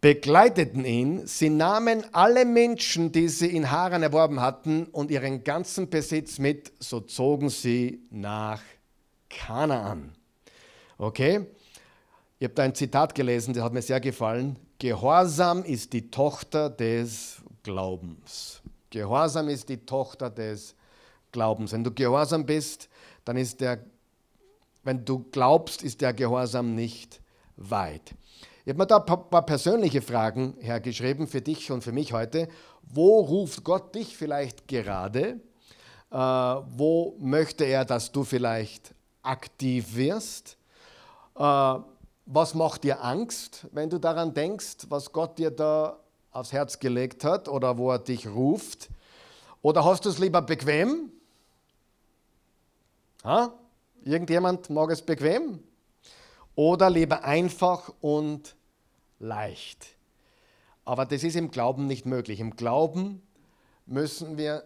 [0.00, 1.26] begleiteten ihn.
[1.26, 6.72] Sie nahmen alle Menschen, die sie in Haran erworben hatten, und ihren ganzen Besitz mit.
[6.78, 8.62] So zogen sie nach
[9.28, 10.12] Kanaan.
[10.98, 11.46] Okay?
[12.38, 14.58] Ich habe da ein Zitat gelesen, das hat mir sehr gefallen.
[14.78, 18.62] Gehorsam ist die Tochter des Glaubens.
[18.88, 20.74] Gehorsam ist die Tochter des
[21.32, 21.72] Glaubens.
[21.72, 22.88] Wenn du gehorsam bist,
[23.26, 23.84] dann ist der,
[24.82, 27.20] wenn du glaubst, ist der Gehorsam nicht
[27.56, 28.14] weit.
[28.64, 32.48] Ich habe mir da ein paar, persönliche Fragen hergeschrieben für dich und für mich heute.
[32.82, 35.40] Wo ruft Gott dich vielleicht gerade?
[36.10, 40.58] Äh, wo möchte er, dass du vielleicht aktiv wirst?
[41.36, 41.74] Äh,
[42.26, 45.98] was macht dir Angst, wenn du daran denkst, was Gott dir da
[46.30, 48.90] aufs Herz gelegt hat oder wo er dich ruft?
[49.62, 51.10] Oder hast du es lieber bequem?
[53.24, 53.54] Ha?
[54.04, 55.60] Irgendjemand mag es bequem?
[56.60, 58.54] Oder lieber einfach und
[59.18, 59.96] leicht?
[60.84, 62.38] Aber das ist im Glauben nicht möglich.
[62.38, 63.22] Im Glauben
[63.86, 64.64] müssen wir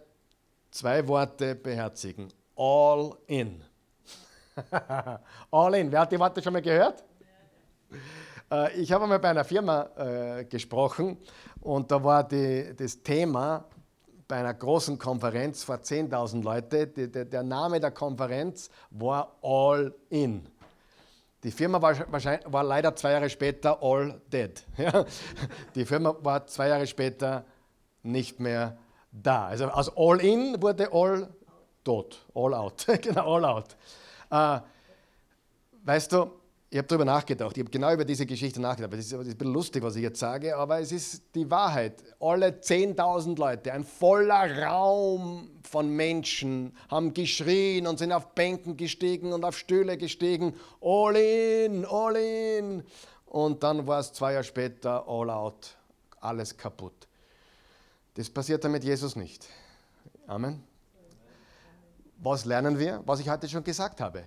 [0.71, 2.33] zwei Worte beherzigen.
[2.57, 3.63] All in.
[5.51, 5.89] All in.
[5.89, 7.01] Wer hat die Worte schon mal gehört?
[8.51, 11.17] Äh, ich habe einmal bei einer Firma äh, gesprochen
[11.61, 13.63] und da war die, das Thema
[14.27, 20.45] bei einer großen Konferenz vor 10.000 Leute, der Name der Konferenz war All In.
[21.45, 21.95] Die Firma war,
[22.51, 24.65] war leider zwei Jahre später all dead.
[24.77, 25.05] Ja?
[25.75, 27.45] Die Firma war zwei Jahre später
[28.01, 28.79] nicht mehr
[29.11, 29.45] da.
[29.45, 31.29] Also aus all in wurde all
[31.83, 32.87] tot, all out.
[33.01, 33.75] genau, all out.
[34.31, 34.59] Äh,
[35.83, 36.31] weißt du,
[36.69, 38.93] ich habe darüber nachgedacht, ich habe genau über diese Geschichte nachgedacht.
[38.93, 42.03] Das ist, ist ein bisschen lustig, was ich jetzt sage, aber es ist die Wahrheit.
[42.19, 49.31] Alle 10.000 Leute, ein voller Raum von Menschen haben geschrien und sind auf Bänken gestiegen
[49.31, 50.53] und auf Stühle gestiegen.
[50.81, 52.83] All in, all in.
[53.27, 55.77] Und dann war es zwei Jahre später all out,
[56.19, 57.07] alles kaputt.
[58.15, 59.47] Das passiert dann mit Jesus nicht.
[60.25, 60.63] Amen.
[62.17, 63.03] Was lernen wir?
[63.05, 64.23] Was ich heute schon gesagt habe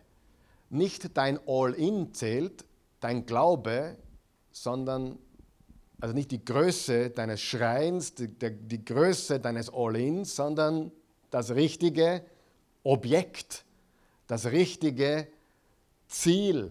[0.71, 2.65] nicht dein All-In zählt,
[3.01, 3.97] dein Glaube,
[4.51, 5.19] sondern
[6.01, 10.93] also nicht die Größe deines Schreins, die, die, Größe deines All-Ins, sondern
[11.31, 12.23] das richtige
[12.85, 13.65] Objekt,
[14.29, 15.27] das richtige
[16.07, 16.71] Ziel.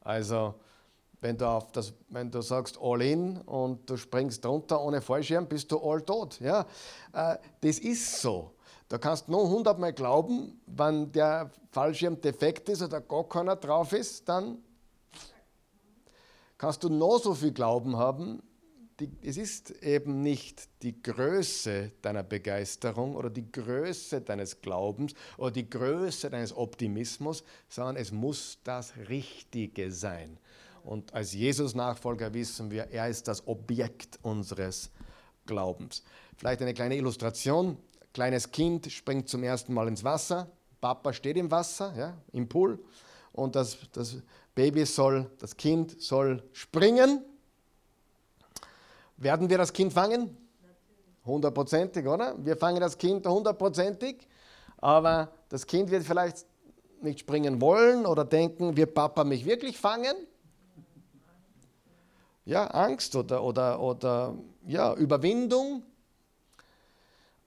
[0.00, 0.54] Also
[1.20, 5.70] wenn du, auf das, wenn du sagst All-In und du springst drunter ohne Fallschirm, bist
[5.70, 6.40] du all tot.
[6.40, 6.66] Ja?
[7.12, 8.52] Äh, das ist so.
[8.88, 13.92] Da kannst du nur hundertmal glauben, wenn der Fallschirm defekt ist oder gar keiner drauf
[13.92, 14.58] ist, dann
[16.56, 18.42] kannst du noch so viel Glauben haben.
[18.98, 25.52] Die, es ist eben nicht die Größe deiner Begeisterung oder die Größe deines Glaubens oder
[25.52, 30.38] die Größe deines Optimismus, sondern es muss das Richtige sein.
[30.82, 34.90] Und als Jesus-Nachfolger wissen wir, er ist das Objekt unseres
[35.46, 36.02] Glaubens.
[36.36, 37.76] Vielleicht eine kleine Illustration.
[38.12, 40.48] Kleines Kind springt zum ersten Mal ins Wasser.
[40.80, 42.78] Papa steht im Wasser, ja, im Pool.
[43.32, 44.16] Und das, das
[44.54, 47.24] Baby soll, das Kind soll springen.
[49.16, 50.36] Werden wir das Kind fangen?
[51.24, 52.34] Hundertprozentig, oder?
[52.44, 54.26] Wir fangen das Kind hundertprozentig.
[54.78, 56.46] Aber das Kind wird vielleicht
[57.02, 60.14] nicht springen wollen oder denken, wird Papa mich wirklich fangen?
[62.44, 64.34] Ja, Angst oder, oder, oder
[64.66, 65.82] ja, Überwindung.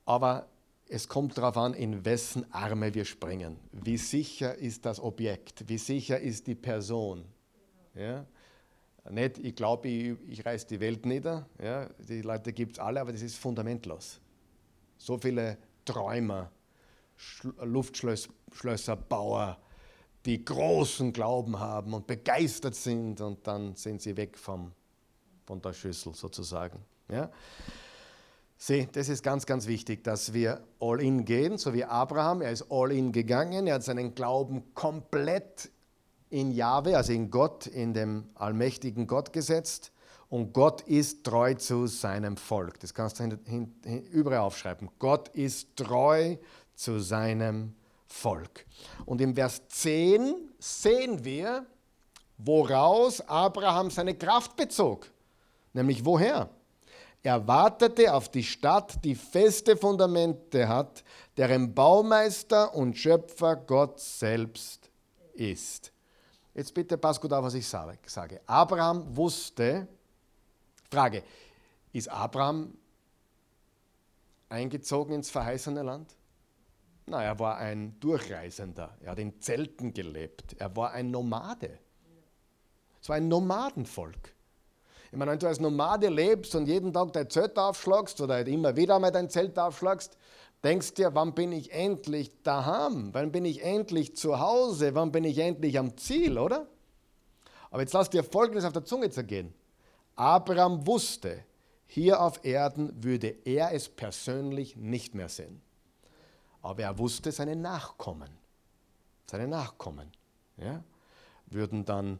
[0.06, 0.45] Aber
[0.91, 3.58] es kommt darauf an, in wessen Arme wir springen.
[3.71, 5.63] Wie sicher ist das Objekt?
[5.69, 7.23] Wie sicher ist die Person?
[7.95, 8.25] Ja?
[9.10, 11.47] Nicht, ich glaube, ich, ich reiße die Welt nieder.
[11.63, 11.88] Ja?
[11.97, 14.19] Die Leute gibt es alle, aber das ist fundamentlos.
[14.97, 16.51] So viele Träumer,
[17.62, 19.58] Luftschlösserbauer,
[20.25, 24.73] die großen Glauben haben und begeistert sind und dann sind sie weg vom,
[25.45, 26.80] von der Schüssel sozusagen.
[27.10, 27.32] Ja?
[28.63, 32.43] Sieh, das ist ganz, ganz wichtig, dass wir all in gehen, so wie Abraham.
[32.43, 33.65] Er ist all in gegangen.
[33.65, 35.71] Er hat seinen Glauben komplett
[36.30, 39.91] in Jahwe, also in Gott, in dem allmächtigen Gott gesetzt.
[40.30, 42.80] Und Gott ist treu zu seinem Volk.
[42.82, 43.39] Das kannst du
[44.12, 44.91] überall aufschreiben.
[45.00, 46.38] Gott ist treu
[46.75, 47.73] zu seinem
[48.06, 48.67] Volk.
[49.08, 51.65] Und im Vers 10 sehen wir,
[52.38, 55.10] woraus Abraham seine Kraft bezog.
[55.73, 56.48] Nämlich woher?
[57.24, 61.04] Er wartete auf die Stadt, die feste Fundamente hat,
[61.38, 64.90] deren Baumeister und Schöpfer Gott selbst
[65.34, 65.92] ist.
[66.56, 68.42] Jetzt bitte pass gut auf, was ich sage.
[68.48, 69.88] Abraham wusste,
[70.90, 71.24] Frage,
[71.94, 72.78] ist Abraham
[74.50, 76.15] eingezogen ins verheißene Land?
[77.06, 78.98] Na, er war ein Durchreisender.
[79.02, 80.56] Er hat in Zelten gelebt.
[80.60, 81.78] Er war ein Nomade.
[83.02, 84.34] Es war ein Nomadenvolk.
[85.12, 88.47] Ich meine, wenn du als Nomade lebst und jeden Tag dein Zelt aufschlagst oder halt
[88.47, 90.17] immer wieder mal dein Zelt aufschlagst,
[90.63, 93.09] denkst dir, wann bin ich endlich daheim?
[93.13, 94.95] Wann bin ich endlich zu Hause?
[94.95, 96.65] Wann bin ich endlich am Ziel, oder?
[97.71, 99.53] Aber jetzt lass dir Folgendes auf der Zunge zergehen.
[100.15, 101.43] Abraham wusste,
[101.87, 105.62] hier auf Erden würde er es persönlich nicht mehr sehen.
[106.62, 108.29] Aber er wusste, seine Nachkommen,
[109.29, 110.09] seine Nachkommen,
[110.55, 110.83] ja,
[111.47, 112.19] würden dann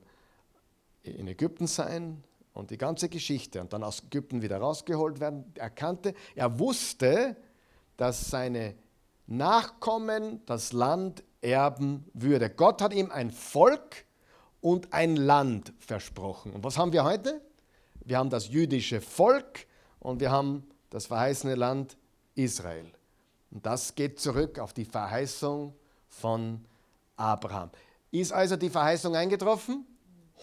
[1.04, 2.24] in Ägypten sein
[2.54, 5.52] und die ganze Geschichte und dann aus Ägypten wieder rausgeholt werden.
[5.56, 7.36] Er kannte, er wusste,
[7.98, 8.76] dass seine
[9.28, 12.50] Nachkommen das Land erben würde.
[12.50, 14.06] Gott hat ihm ein Volk
[14.60, 16.54] und ein Land versprochen.
[16.54, 17.42] Und was haben wir heute?
[18.04, 19.68] Wir haben das jüdische Volk
[20.00, 21.98] und wir haben das verheißene Land
[22.36, 22.86] Israel.
[23.52, 25.74] Und das geht zurück auf die Verheißung
[26.08, 26.64] von
[27.16, 27.70] Abraham.
[28.12, 29.86] Ist also die Verheißung eingetroffen?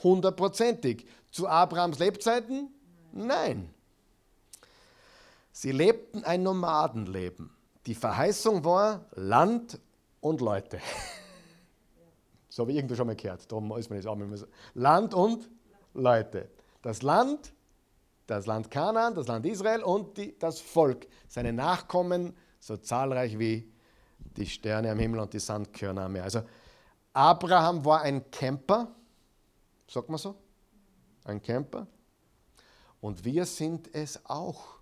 [0.03, 1.07] Hundertprozentig.
[1.39, 2.69] Zu Abrahams Lebzeiten?
[3.13, 3.73] Nein.
[5.53, 7.49] Sie lebten ein Nomadenleben.
[7.87, 9.79] Die Verheißung war Land
[10.21, 10.81] und Leute.
[12.49, 13.53] So habe ich irgendwie schon mal gehört.
[13.53, 14.47] Darum ist man jetzt auch immer so.
[14.75, 15.49] Land und
[15.95, 16.51] Leute.
[16.83, 17.53] Das Land,
[18.27, 21.07] das Land Kanaan, das Land Israel und die, das Volk.
[21.29, 23.73] Seine Nachkommen so zahlreich wie
[24.19, 26.25] die Sterne am Himmel und die Sandkörner am Meer.
[26.25, 26.43] Also
[27.13, 28.89] Abraham war ein Camper,
[29.87, 30.35] sagt man so?
[31.29, 31.87] Ein Camper.
[33.01, 34.79] Und wir sind es auch.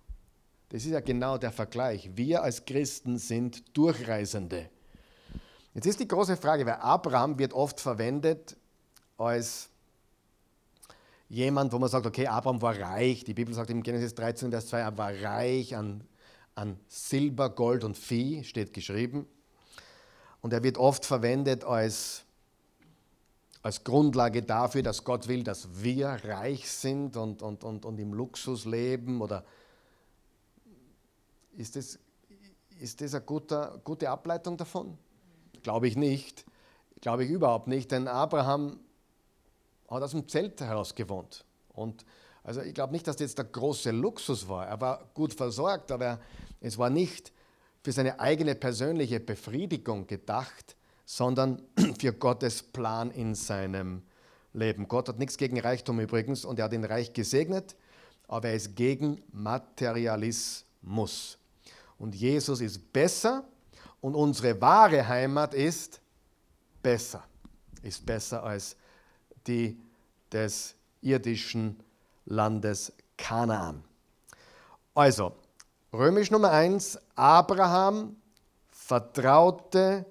[0.69, 2.09] Das ist ja genau der Vergleich.
[2.15, 4.69] Wir als Christen sind Durchreisende.
[5.73, 8.57] Jetzt ist die große Frage, weil Abraham wird oft verwendet
[9.17, 9.69] als
[11.29, 13.23] jemand, wo man sagt, okay, Abraham war reich.
[13.23, 16.03] Die Bibel sagt im Genesis 13, Vers 2, er war reich an
[16.57, 19.27] an Silber, Gold und Vieh, steht geschrieben.
[20.41, 22.23] Und er wird oft verwendet als,
[23.67, 28.13] als Grundlage dafür, dass Gott will, dass wir reich sind und, und, und, und im
[28.13, 29.21] Luxus leben.
[29.21, 29.43] Oder
[31.57, 31.99] ist das,
[32.79, 34.97] ist das eine gute, gute Ableitung davon?
[35.63, 36.45] Glaube ich nicht.
[37.01, 38.79] Glaube ich überhaupt nicht, denn Abraham
[39.89, 41.43] hat aus dem Zelt heraus gewohnt.
[41.73, 42.05] Und
[42.45, 44.65] also ich glaube nicht, dass das jetzt der große Luxus war.
[44.65, 46.21] Er war gut versorgt, aber
[46.61, 47.33] es war nicht
[47.83, 50.76] für seine eigene persönliche Befriedigung gedacht,
[51.07, 51.63] sondern
[51.99, 54.03] für Gottes Plan in seinem
[54.53, 54.87] Leben.
[54.87, 57.75] Gott hat nichts gegen Reichtum übrigens und er hat ihn reich gesegnet,
[58.27, 61.37] aber er ist gegen Materialismus.
[61.97, 63.45] Und Jesus ist besser
[64.01, 66.01] und unsere wahre Heimat ist
[66.83, 67.23] besser.
[67.81, 68.75] Ist besser als
[69.47, 69.79] die
[70.31, 71.79] des irdischen
[72.25, 73.83] Landes Kanaan.
[74.93, 75.31] Also,
[75.93, 78.17] Römisch Nummer 1, Abraham
[78.69, 80.05] vertraute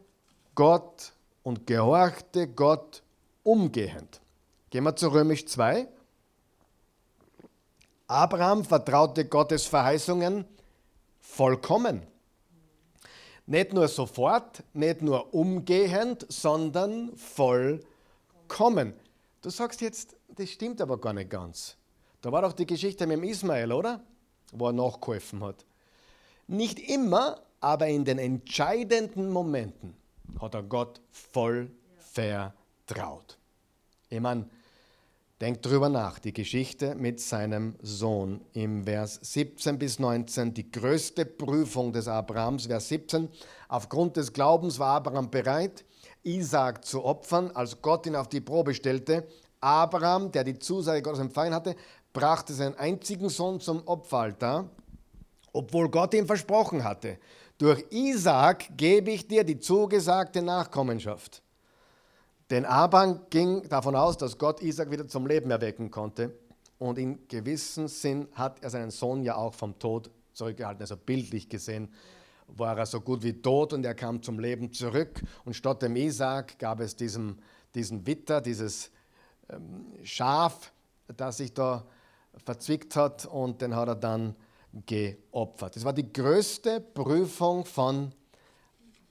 [0.57, 1.12] Gott
[1.44, 3.04] und gehorchte Gott
[3.44, 4.20] umgehend.
[4.70, 5.86] Gehen wir zu Römisch 2.
[8.09, 10.44] Abraham vertraute Gottes Verheißungen
[11.20, 12.02] vollkommen.
[13.46, 18.94] Nicht nur sofort, nicht nur umgehend, sondern vollkommen.
[19.42, 21.76] Du sagst jetzt, das stimmt aber gar nicht ganz.
[22.20, 24.00] Da war doch die Geschichte mit dem Ismael, oder?
[24.52, 25.64] wo er nachgeholfen hat.
[26.46, 29.94] Nicht immer, aber in den entscheidenden Momenten
[30.41, 33.39] hat er Gott voll vertraut.
[34.09, 34.47] Ich meine,
[35.41, 41.27] denkt drüber nach, die Geschichte mit seinem Sohn im Vers 17 bis 19, die größte
[41.27, 43.29] Prüfung des Abrahams, Vers 17,
[43.68, 45.85] aufgrund des Glaubens war Abraham bereit,
[46.22, 49.27] Isaac zu opfern, als Gott ihn auf die Probe stellte.
[49.61, 51.77] Abraham, der die Zusage Gottes empfangen hatte,
[52.12, 54.68] brachte seinen einzigen Sohn zum Opferaltar,
[55.53, 57.18] obwohl Gott ihm versprochen hatte,
[57.59, 61.42] durch Isaak gebe ich dir die zugesagte Nachkommenschaft.
[62.50, 66.32] Denn Abraham ging davon aus, dass Gott Isaak wieder zum Leben erwecken konnte.
[66.78, 70.82] Und in gewissem Sinn hat er seinen Sohn ja auch vom Tod zurückgehalten.
[70.82, 71.88] Also bildlich gesehen
[72.48, 75.22] war er so gut wie tot und er kam zum Leben zurück.
[75.44, 77.40] Und statt dem Isaak gab es diesen,
[77.74, 78.90] diesen Witter, dieses
[79.48, 80.72] ähm, Schaf,
[81.16, 81.84] das sich da
[82.44, 84.36] verzwickt hat und den hat er dann
[84.85, 85.77] geopfert.
[85.77, 88.12] Das war die größte Prüfung von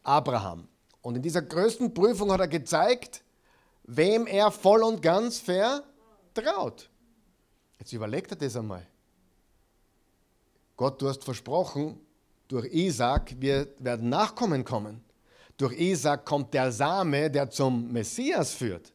[0.04, 0.68] Abraham.
[1.02, 3.24] Und in dieser größten Prüfung hat er gezeigt,
[3.84, 6.90] wem er voll und ganz vertraut.
[7.80, 8.86] Jetzt überlegt er das einmal.
[10.76, 12.00] Gott, du hast versprochen,
[12.48, 15.04] durch Isaac werden Nachkommen kommen.
[15.58, 18.92] durch Isaac kommt der Same, der zum Messias führt.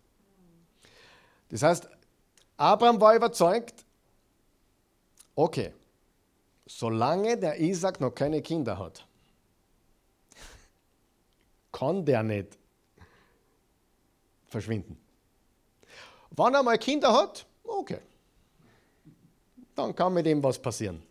[1.48, 1.88] Das heißt,
[2.56, 3.84] Abraham war überzeugt,
[5.34, 5.72] okay,
[6.78, 9.06] solange der Isaac noch keine Kinder hat,
[11.72, 12.58] kann der nicht
[14.46, 14.96] verschwinden.
[16.30, 17.98] Wenn er mal Kinder hat, okay,
[19.74, 21.02] dann kann mit ihm was passieren.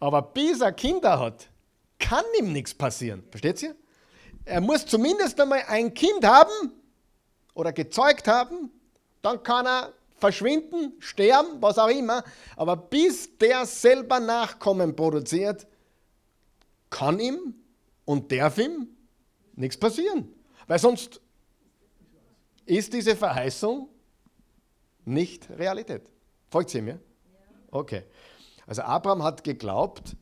[0.00, 1.48] Aber bis er Kinder hat,
[1.98, 3.22] kann ihm nichts passieren.
[3.30, 3.76] Versteht ihr?
[4.44, 6.72] Er muss zumindest einmal ein Kind haben
[7.54, 8.70] oder gezeugt haben,
[9.20, 12.24] dann kann er verschwinden, sterben, was auch immer.
[12.56, 15.66] Aber bis der selber Nachkommen produziert,
[16.90, 17.54] kann ihm
[18.04, 18.88] und darf ihm
[19.54, 20.32] nichts passieren.
[20.66, 21.20] Weil sonst
[22.66, 23.88] ist diese Verheißung
[25.04, 26.02] nicht Realität.
[26.50, 27.00] Folgt sie mir?
[27.70, 28.04] Okay.
[28.66, 30.14] Also Abraham hat geglaubt,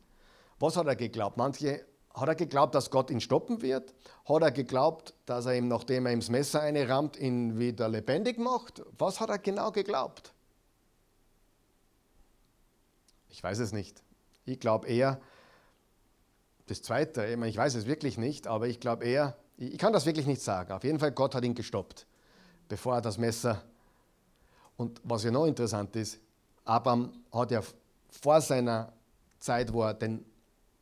[0.59, 1.37] was hat er geglaubt?
[1.37, 1.85] Manche
[2.19, 3.93] hat er geglaubt, dass Gott ihn stoppen wird?
[4.25, 8.39] Hat er geglaubt, dass er ihm, nachdem er ihm das Messer einrammt, ihn wieder lebendig
[8.39, 8.83] macht?
[8.97, 10.33] Was hat er genau geglaubt?
[13.29, 14.01] Ich weiß es nicht.
[14.45, 15.19] Ich glaube eher,
[16.65, 20.25] das Zweite, ich weiß es wirklich nicht, aber ich glaube eher, ich kann das wirklich
[20.25, 20.71] nicht sagen.
[20.71, 22.07] Auf jeden Fall, Gott hat ihn gestoppt,
[22.67, 23.63] bevor er das Messer.
[24.75, 26.19] Und was ja noch interessant ist,
[26.65, 27.61] Abraham hat ja
[28.09, 28.91] vor seiner
[29.39, 30.25] Zeit, wo er den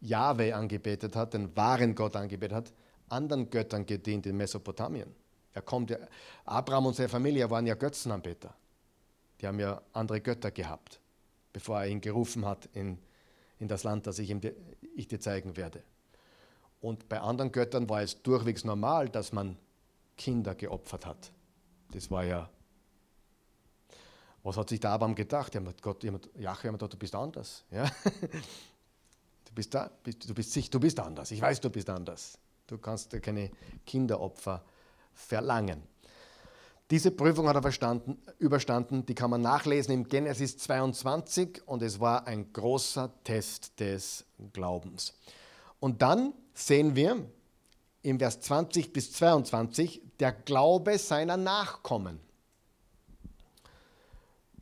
[0.06, 2.74] Jahwe angebetet hat, den wahren Gott angebetet hat,
[3.10, 5.14] anderen Göttern gedient in Mesopotamien.
[5.54, 5.98] Er kommt ja,
[6.46, 8.54] Abraham und seine Familie waren ja Götzenanbeter.
[9.40, 11.00] Die haben ja andere Götter gehabt,
[11.54, 12.98] bevor er ihn gerufen hat in,
[13.60, 14.42] in das Land, das ich, ihm,
[14.96, 15.82] ich dir zeigen werde.
[16.82, 19.58] Und bei anderen Göttern war es durchwegs normal, dass man
[20.18, 21.32] Kinder geopfert hat.
[21.92, 22.50] Das war ja.
[24.44, 25.56] Was hat sich der Abraham gedacht?
[25.56, 27.64] Er hat Gott, jemand, du bist anders.
[27.72, 27.90] Ja?
[29.56, 31.32] bist da, bist, du, bist, du bist anders.
[31.32, 32.38] Ich weiß, du bist anders.
[32.68, 33.52] Du kannst keine
[33.86, 34.64] Kinderopfer
[35.14, 35.84] verlangen.
[36.92, 38.02] Diese Prüfung hat er
[38.38, 44.24] überstanden, die kann man nachlesen im Genesis 22 und es war ein großer Test des
[44.54, 45.14] Glaubens.
[45.80, 47.26] Und dann sehen wir
[48.04, 52.20] im Vers 20 bis 22 der Glaube seiner Nachkommen.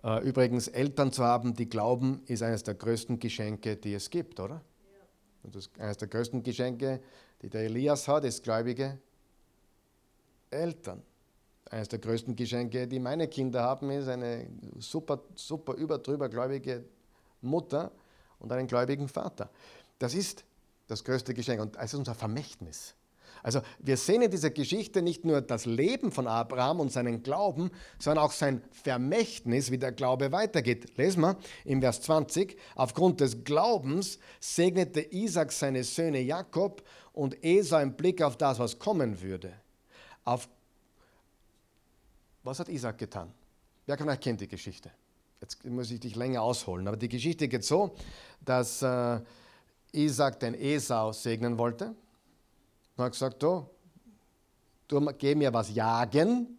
[0.01, 4.39] Äh, übrigens, Eltern zu haben, die glauben, ist eines der größten Geschenke, die es gibt,
[4.39, 4.61] oder?
[5.43, 7.01] Und das eines der größten Geschenke,
[7.41, 8.97] die der Elias hat, ist gläubige
[10.49, 11.01] Eltern.
[11.69, 14.47] Eines der größten Geschenke, die meine Kinder haben, ist eine
[14.79, 16.83] super, super überdrüber gläubige
[17.41, 17.91] Mutter
[18.39, 19.49] und einen gläubigen Vater.
[19.99, 20.43] Das ist
[20.87, 22.95] das größte Geschenk und es ist unser Vermächtnis.
[23.43, 27.71] Also wir sehen in dieser Geschichte nicht nur das Leben von Abraham und seinen Glauben,
[27.99, 30.97] sondern auch sein Vermächtnis, wie der Glaube weitergeht.
[30.97, 32.57] Lesen wir im Vers 20.
[32.75, 36.81] Aufgrund des Glaubens segnete Isaac seine Söhne Jakob
[37.11, 39.53] und Esau im Blick auf das, was kommen würde.
[40.23, 40.47] Auf
[42.43, 43.31] was hat Isaac getan?
[43.85, 44.89] Wer von euch kennt die Geschichte?
[45.41, 47.93] Jetzt muss ich dich länger ausholen, aber die Geschichte geht so,
[48.39, 49.19] dass äh,
[49.91, 51.93] Isaac den Esau segnen wollte
[52.95, 53.69] und hat gesagt, du,
[54.87, 56.57] du geh mir was jagen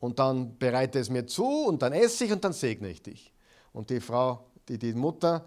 [0.00, 3.32] und dann bereite es mir zu und dann esse ich und dann segne ich dich.
[3.72, 5.44] Und die Frau, die, die Mutter,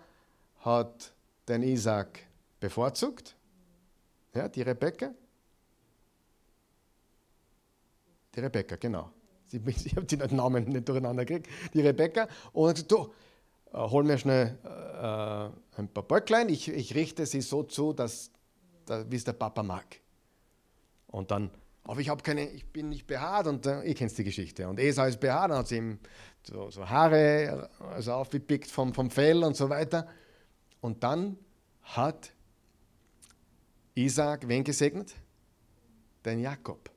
[0.60, 1.14] hat
[1.48, 2.20] den Isaac
[2.60, 3.36] bevorzugt,
[4.34, 5.12] ja, die Rebecca.
[8.36, 9.12] Die Rebecca, genau.
[9.52, 11.50] Ich habe den Namen nicht durcheinander gekriegt.
[11.74, 12.28] Die Rebecca.
[12.54, 13.12] Und hat gesagt, du,
[13.74, 18.32] äh, hol mir schnell äh, ein paar Böcklein, ich, ich richte sie so zu, dass
[19.10, 19.86] wie es der Papa mag.
[21.08, 21.50] Und dann,
[21.84, 24.68] aber ich habe keine, ich bin nicht behaart und äh, ihr kennt die Geschichte.
[24.68, 26.00] Und Esau ist behaart, dann hat sie ihm
[26.44, 30.08] so, so Haare also aufgepickt vom, vom Fell und so weiter.
[30.82, 31.38] Und dann
[31.84, 32.32] hat
[33.96, 35.14] Isaac wen gesegnet?
[36.24, 36.90] Den Jakob.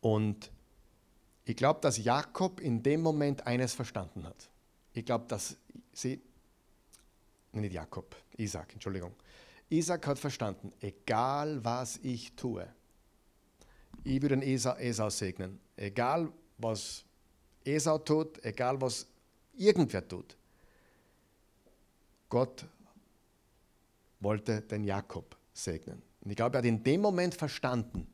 [0.00, 0.50] Und
[1.44, 4.48] ich glaube, dass Jakob in dem Moment eines verstanden hat.
[4.92, 5.56] Ich glaube, dass
[5.92, 6.20] sie,
[7.52, 9.14] nicht Jakob, Isaac, Entschuldigung.
[9.70, 12.68] Isaac hat verstanden, egal was ich tue,
[14.04, 15.58] ich würde Esau, Esau segnen.
[15.76, 17.04] Egal was
[17.64, 19.06] Esau tut, egal was
[19.56, 20.36] irgendwer tut.
[22.28, 22.66] Gott
[24.20, 26.02] wollte den Jakob segnen.
[26.20, 28.06] Und ich glaube, er hat in dem Moment verstanden,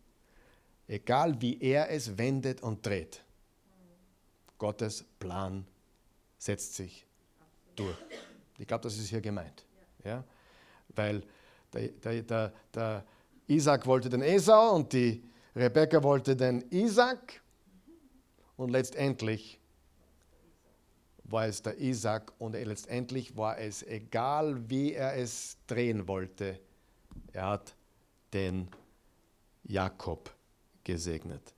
[0.87, 3.23] egal wie er es wendet und dreht,
[4.59, 5.67] Gottes Plan
[6.39, 7.07] setzt sich
[7.75, 7.97] durch.
[8.59, 9.65] Ich glaube, das ist hier gemeint.
[10.05, 10.23] Ja?
[10.95, 11.23] Weil
[11.73, 13.05] der, der, der,
[13.47, 15.25] Isaac wollte den Esau und die
[15.57, 17.41] Rebekka wollte den Isaac.
[18.57, 19.59] Und letztendlich
[21.25, 26.61] war es der Isaac und letztendlich war es egal, wie er es drehen wollte.
[27.33, 27.75] Er hat
[28.33, 28.69] den
[29.65, 30.33] Jakob
[30.85, 31.55] gesegnet.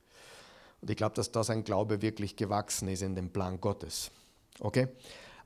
[0.81, 4.11] Und ich glaube, dass da sein Glaube wirklich gewachsen ist in den Plan Gottes.
[4.61, 4.89] Okay?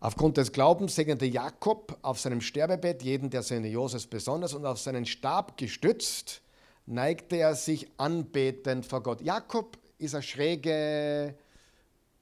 [0.01, 4.79] Aufgrund des Glaubens segnete Jakob auf seinem Sterbebett jeden der Söhne Josefs besonders und auf
[4.79, 6.43] seinen Stab gestützt
[6.87, 9.21] neigte er sich anbetend vor Gott.
[9.21, 11.35] Jakob ist eine schräge,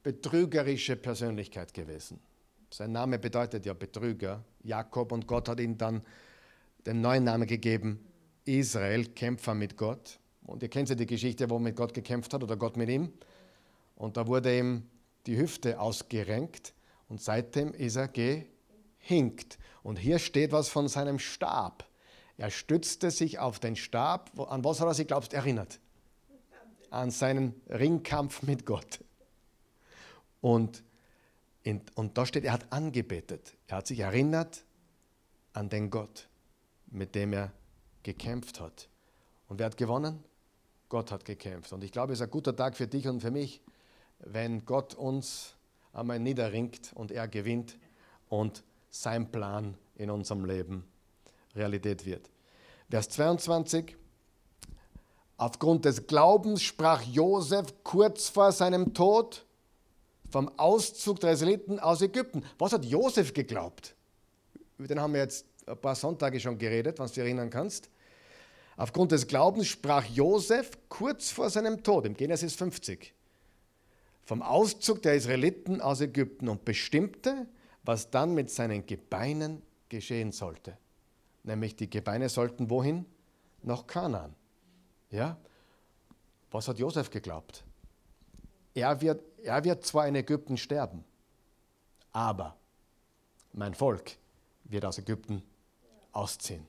[0.02, 2.20] betrügerische Persönlichkeit gewesen.
[2.70, 6.02] Sein Name bedeutet ja Betrüger, Jakob, und Gott hat ihm dann
[6.86, 8.04] den neuen Namen gegeben,
[8.44, 10.18] Israel, Kämpfer mit Gott.
[10.44, 13.12] Und ihr kennt ja die Geschichte, wo mit Gott gekämpft hat oder Gott mit ihm.
[13.96, 14.82] Und da wurde ihm
[15.26, 16.74] die Hüfte ausgerenkt
[17.14, 19.56] und seitdem ist er gehinkt.
[19.84, 21.88] Und hier steht was von seinem Stab.
[22.36, 24.36] Er stützte sich auf den Stab.
[24.50, 25.78] An was hat er sich, glaubst erinnert?
[26.90, 28.98] An seinen Ringkampf mit Gott.
[30.40, 30.82] Und,
[31.62, 33.54] in, und da steht, er hat angebetet.
[33.68, 34.64] Er hat sich erinnert
[35.52, 36.28] an den Gott,
[36.86, 37.52] mit dem er
[38.02, 38.88] gekämpft hat.
[39.46, 40.24] Und wer hat gewonnen?
[40.88, 41.72] Gott hat gekämpft.
[41.72, 43.62] Und ich glaube, es ist ein guter Tag für dich und für mich,
[44.18, 45.54] wenn Gott uns
[45.94, 47.78] einmal niederringt und er gewinnt
[48.28, 50.84] und sein Plan in unserem Leben
[51.54, 52.30] Realität wird.
[52.90, 53.96] Vers 22.
[55.36, 59.44] Aufgrund des Glaubens sprach Josef kurz vor seinem Tod
[60.30, 62.44] vom Auszug der Israeliten aus Ägypten.
[62.58, 63.94] Was hat Josef geglaubt?
[64.78, 67.88] Über den haben wir jetzt ein paar Sonntage schon geredet, wenn du dich erinnern kannst.
[68.76, 73.14] Aufgrund des Glaubens sprach Josef kurz vor seinem Tod, im Genesis 50,
[74.24, 77.46] vom Auszug der Israeliten aus Ägypten und bestimmte,
[77.82, 80.76] was dann mit seinen Gebeinen geschehen sollte.
[81.42, 83.04] Nämlich die Gebeine sollten wohin?
[83.62, 84.34] Nach Kanaan.
[85.10, 85.38] Ja?
[86.50, 87.64] Was hat Josef geglaubt?
[88.74, 91.04] Er wird, er wird zwar in Ägypten sterben,
[92.12, 92.56] aber
[93.52, 94.16] mein Volk
[94.64, 95.42] wird aus Ägypten
[96.12, 96.66] ausziehen.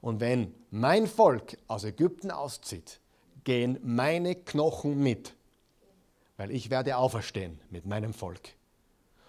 [0.00, 3.00] Und wenn mein Volk aus Ägypten auszieht,
[3.44, 5.34] gehen meine Knochen mit,
[6.40, 8.40] weil ich werde auferstehen mit meinem Volk.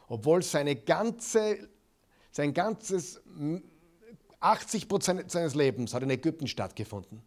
[0.08, 1.68] Obwohl seine ganze,
[2.32, 3.22] sein ganzes
[4.40, 7.22] 80 Prozent seines Lebens hat in Ägypten stattgefunden.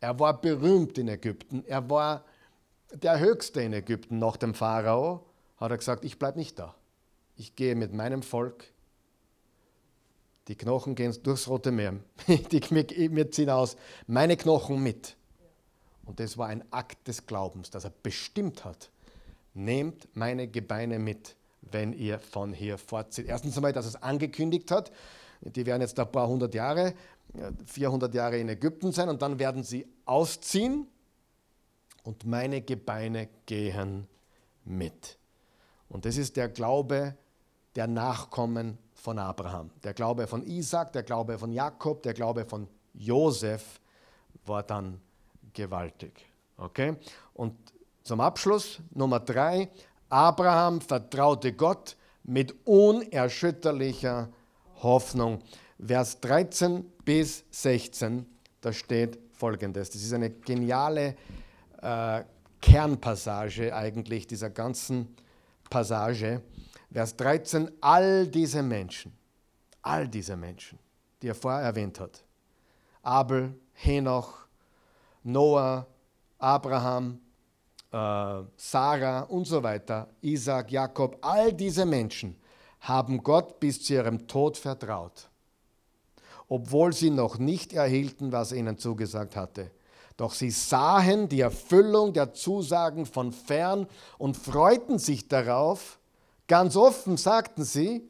[0.00, 1.62] Er war berühmt in Ägypten.
[1.66, 2.24] Er war
[2.94, 5.26] der Höchste in Ägypten nach dem Pharao.
[5.58, 6.74] Hat er gesagt, ich bleibe nicht da.
[7.36, 8.72] Ich gehe mit meinem Volk
[10.48, 12.00] die Knochen gehen durchs Rote Meer.
[12.26, 15.14] Wir ziehen aus meine Knochen mit.
[16.06, 18.90] Und das war ein Akt des Glaubens, dass er bestimmt hat.
[19.54, 23.26] Nehmt meine Gebeine mit, wenn ihr von hier fortzieht.
[23.26, 24.92] Erstens einmal, dass es angekündigt hat.
[25.40, 26.94] Die werden jetzt ein paar hundert Jahre,
[27.66, 30.86] 400 Jahre in Ägypten sein und dann werden sie ausziehen
[32.02, 34.06] und meine Gebeine gehen
[34.64, 35.18] mit.
[35.88, 37.16] Und das ist der Glaube
[37.76, 39.70] der Nachkommen von Abraham.
[39.82, 43.80] Der Glaube von Isaac, der Glaube von Jakob, der Glaube von Josef
[44.44, 45.00] war dann
[45.52, 46.26] gewaltig.
[46.56, 46.96] Okay?
[47.34, 47.54] Und
[48.10, 49.70] zum Abschluss Nummer drei:
[50.08, 54.28] Abraham vertraute Gott mit unerschütterlicher
[54.82, 55.38] Hoffnung.
[55.78, 58.26] Vers 13 bis 16,
[58.62, 59.90] da steht folgendes.
[59.90, 61.14] Das ist eine geniale
[61.80, 62.24] äh,
[62.60, 65.14] Kernpassage eigentlich dieser ganzen
[65.70, 66.42] Passage.
[66.90, 69.12] Vers 13, all diese Menschen,
[69.82, 70.80] all diese Menschen,
[71.22, 72.24] die er vorher erwähnt hat,
[73.04, 74.48] Abel, Henoch,
[75.22, 75.86] Noah,
[76.40, 77.20] Abraham,
[77.90, 82.36] Sarah und so weiter, Isaac, Jakob, all diese Menschen
[82.80, 85.28] haben Gott bis zu ihrem Tod vertraut,
[86.48, 89.70] obwohl sie noch nicht erhielten, was er ihnen zugesagt hatte.
[90.16, 93.86] Doch sie sahen die Erfüllung der Zusagen von fern
[94.18, 96.00] und freuten sich darauf,
[96.50, 98.02] Ganz offen sagten sie,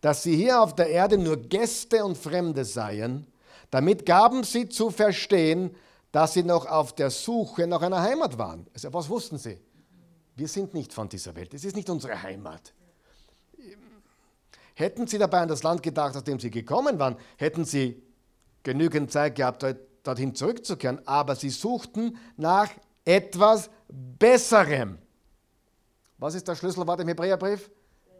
[0.00, 3.26] dass sie hier auf der Erde nur Gäste und Fremde seien.
[3.70, 5.76] Damit gaben sie zu verstehen,
[6.18, 8.66] dass sie noch auf der Suche nach einer Heimat waren.
[8.74, 9.56] Also was wussten sie?
[10.34, 11.54] Wir sind nicht von dieser Welt.
[11.54, 12.74] Es ist nicht unsere Heimat.
[14.74, 18.02] Hätten sie dabei an das Land gedacht, aus dem sie gekommen waren, hätten sie
[18.64, 19.64] genügend Zeit gehabt,
[20.02, 21.06] dorthin zurückzukehren.
[21.06, 22.68] Aber sie suchten nach
[23.04, 24.98] etwas Besserem.
[26.16, 27.70] Was ist das Schlüsselwort im Hebräerbrief?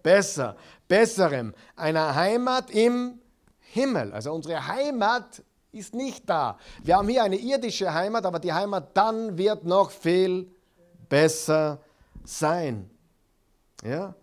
[0.05, 3.21] Besser, besserem, einer Heimat im
[3.59, 4.13] Himmel.
[4.13, 5.43] Also unsere Heimat
[5.73, 6.59] ist nicht da.
[6.83, 10.51] Wir haben hier eine irdische Heimat, aber die Heimat dann wird noch viel
[11.09, 11.81] besser
[12.25, 12.91] sein.
[13.83, 14.15] Ja?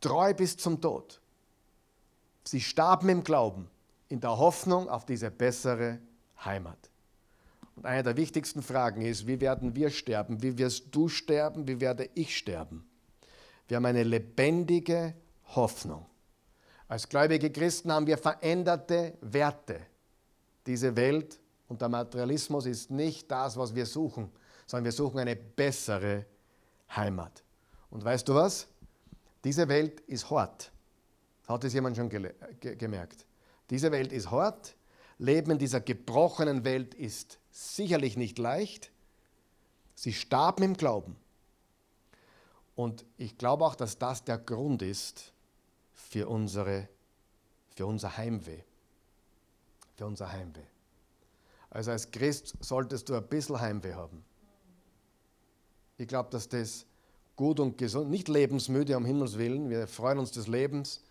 [0.00, 1.20] Treu bis zum Tod.
[2.44, 3.68] Sie starben im Glauben,
[4.08, 5.98] in der Hoffnung auf diese bessere
[6.44, 6.78] Heimat.
[7.76, 10.42] Und eine der wichtigsten Fragen ist, wie werden wir sterben?
[10.42, 11.68] Wie wirst du sterben?
[11.68, 12.88] Wie werde ich sterben?
[13.68, 15.14] Wir haben eine lebendige
[15.54, 16.06] Hoffnung.
[16.88, 19.80] Als gläubige Christen haben wir veränderte Werte.
[20.66, 24.30] Diese Welt Und der Materialismus ist nicht das, was wir suchen,
[24.66, 26.24] sondern wir suchen eine bessere
[26.96, 27.42] Heimat.
[27.90, 28.66] Und weißt du was?
[29.44, 30.72] Diese Welt ist hart.
[31.46, 32.32] Hat es jemand schon ge
[32.76, 33.26] gemerkt?
[33.68, 34.76] Diese Welt ist hart.
[35.18, 38.90] Leben in dieser gebrochenen Welt ist sicherlich nicht leicht.
[39.94, 41.16] Sie starben im Glauben.
[42.74, 45.34] Und ich glaube auch, dass das der Grund ist
[45.98, 46.88] für, unsere,
[47.74, 48.62] für unser Heimweh.
[49.96, 50.64] Für unser Heimweh.
[51.70, 54.24] Also als Christ solltest du ein bisschen Heimweh haben.
[55.98, 56.86] Ich glaube, dass das
[57.36, 61.02] gut und gesund, nicht lebensmüde um Himmels Willen, wir freuen uns des Lebens,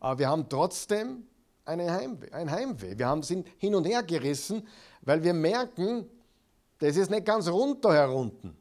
[0.00, 1.24] aber wir haben trotzdem
[1.64, 2.96] eine Heimweh, ein Heimweh.
[2.96, 4.66] Wir haben, sind hin und her gerissen,
[5.02, 6.08] weil wir merken,
[6.78, 8.56] das ist nicht ganz runter herunten.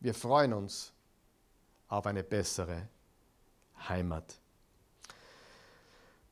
[0.00, 0.92] Wir freuen uns
[1.86, 2.88] auf eine bessere
[3.88, 4.38] Heimat.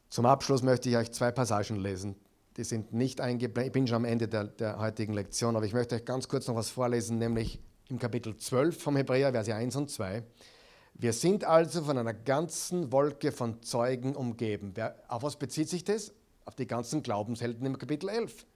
[0.09, 2.17] Zum Abschluss möchte ich euch zwei Passagen lesen.
[2.57, 3.69] Die sind nicht eingeblendet.
[3.69, 6.49] Ich bin schon am Ende der, der heutigen Lektion, aber ich möchte euch ganz kurz
[6.49, 10.25] noch was vorlesen, nämlich im Kapitel 12 vom Hebräer, Verse 1 und 2.
[10.95, 14.75] Wir sind also von einer ganzen Wolke von Zeugen umgeben.
[15.09, 16.13] Auf was bezieht sich das?
[16.45, 18.47] Auf die ganzen Glaubenshelden im Kapitel 11.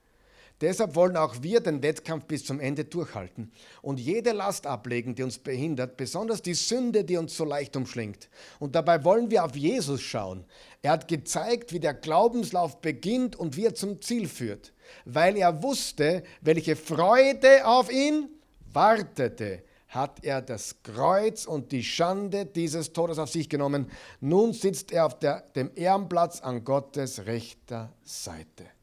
[0.61, 3.51] Deshalb wollen auch wir den Wettkampf bis zum Ende durchhalten
[3.81, 8.29] und jede Last ablegen, die uns behindert, besonders die Sünde, die uns so leicht umschlingt.
[8.59, 10.45] Und dabei wollen wir auf Jesus schauen.
[10.81, 15.61] Er hat gezeigt, wie der Glaubenslauf beginnt und wie er zum Ziel führt, weil er
[15.61, 18.29] wusste, welche Freude auf ihn
[18.71, 19.63] wartete
[19.95, 23.89] hat er das Kreuz und die Schande dieses Todes auf sich genommen.
[24.19, 28.74] Nun sitzt er auf der, dem Ehrenplatz an Gottes rechter Seite.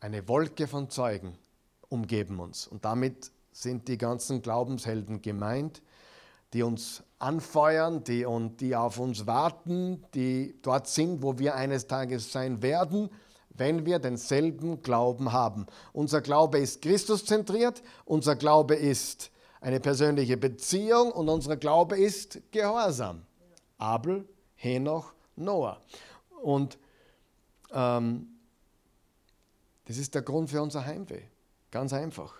[0.00, 1.36] Eine Wolke von Zeugen
[1.90, 2.66] umgeben uns.
[2.66, 5.82] Und damit sind die ganzen Glaubenshelden gemeint,
[6.54, 11.86] die uns anfeuern, die, und die auf uns warten, die dort sind, wo wir eines
[11.86, 13.10] Tages sein werden,
[13.50, 15.66] wenn wir denselben Glauben haben.
[15.92, 19.30] Unser Glaube ist Christuszentriert, unser Glaube ist
[19.60, 23.26] eine persönliche Beziehung und unser Glaube ist Gehorsam.
[23.76, 25.78] Abel, Henoch, Noah.
[26.42, 26.78] Und
[27.72, 28.39] ähm,
[29.90, 31.22] das ist der Grund für unser Heimweh.
[31.72, 32.34] Ganz einfach.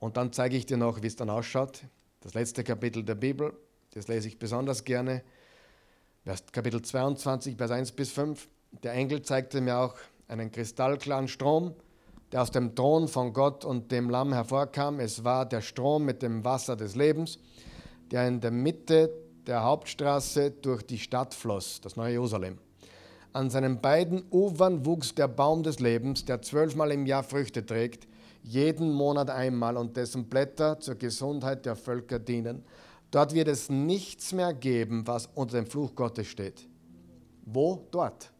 [0.00, 1.84] Und dann zeige ich dir noch, wie es dann ausschaut.
[2.22, 3.56] Das letzte Kapitel der Bibel,
[3.92, 5.22] das lese ich besonders gerne.
[6.50, 8.48] Kapitel 22, Vers 1 bis 5.
[8.82, 9.94] Der Engel zeigte mir auch
[10.26, 11.76] einen kristallklaren Strom,
[12.32, 14.98] der aus dem Thron von Gott und dem Lamm hervorkam.
[14.98, 17.38] Es war der Strom mit dem Wasser des Lebens,
[18.10, 19.12] der in der Mitte
[19.46, 22.58] der Hauptstraße durch die Stadt floss, das neue Jerusalem.
[23.32, 28.08] An seinen beiden Ufern wuchs der Baum des Lebens, der zwölfmal im Jahr Früchte trägt,
[28.42, 32.64] jeden Monat einmal und dessen Blätter zur Gesundheit der Völker dienen.
[33.10, 36.66] Dort wird es nichts mehr geben, was unter dem Fluch Gottes steht.
[37.44, 37.86] Wo?
[37.90, 38.30] Dort.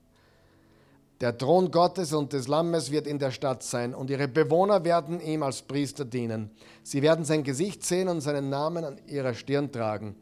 [1.20, 5.20] Der Thron Gottes und des Lammes wird in der Stadt sein und ihre Bewohner werden
[5.20, 6.50] ihm als Priester dienen.
[6.84, 10.14] Sie werden sein Gesicht sehen und seinen Namen an ihrer Stirn tragen.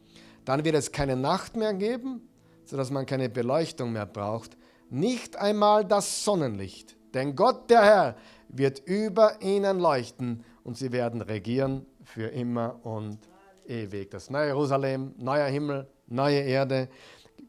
[0.47, 2.23] Dann wird es keine Nacht mehr geben,
[2.67, 4.57] sodass man keine Beleuchtung mehr braucht,
[4.91, 6.97] nicht einmal das Sonnenlicht.
[7.15, 8.17] Denn Gott, der Herr,
[8.49, 13.19] wird über ihnen leuchten und sie werden regieren für immer und
[13.67, 14.11] ewig.
[14.11, 16.89] Das neue Jerusalem, neuer Himmel, neue Erde.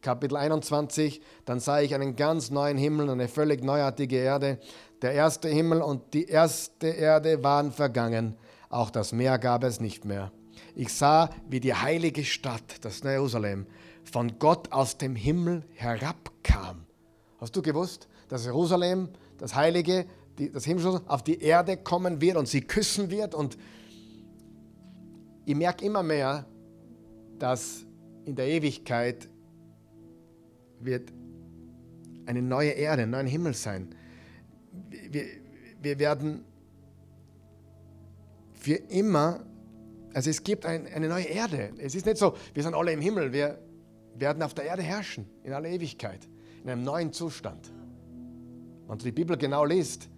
[0.01, 4.59] Kapitel 21, dann sah ich einen ganz neuen Himmel und eine völlig neuartige Erde.
[5.01, 8.35] Der erste Himmel und die erste Erde waren vergangen.
[8.69, 10.31] Auch das Meer gab es nicht mehr.
[10.75, 13.65] Ich sah, wie die heilige Stadt, das neue Jerusalem,
[14.11, 16.85] von Gott aus dem Himmel herabkam.
[17.39, 20.05] Hast du gewusst, dass Jerusalem, das Heilige,
[20.37, 23.35] die, das Himmel auf die Erde kommen wird und sie küssen wird?
[23.35, 23.57] Und
[25.45, 26.45] ich merke immer mehr,
[27.37, 27.85] dass
[28.25, 29.29] in der Ewigkeit
[30.79, 31.11] wird
[32.25, 33.93] eine neue Erde, ein neuer Himmel sein.
[35.11, 35.23] Wir,
[35.81, 36.43] wir werden
[38.53, 39.45] für immer,
[40.13, 41.71] also es gibt ein, eine neue Erde.
[41.77, 43.59] Es ist nicht so, wir sind alle im Himmel, wir
[44.19, 46.27] werden auf der Erde herrschen in aller Ewigkeit,
[46.63, 47.71] in einem neuen Zustand.
[48.87, 50.09] Wenn du die Bibel genau liest,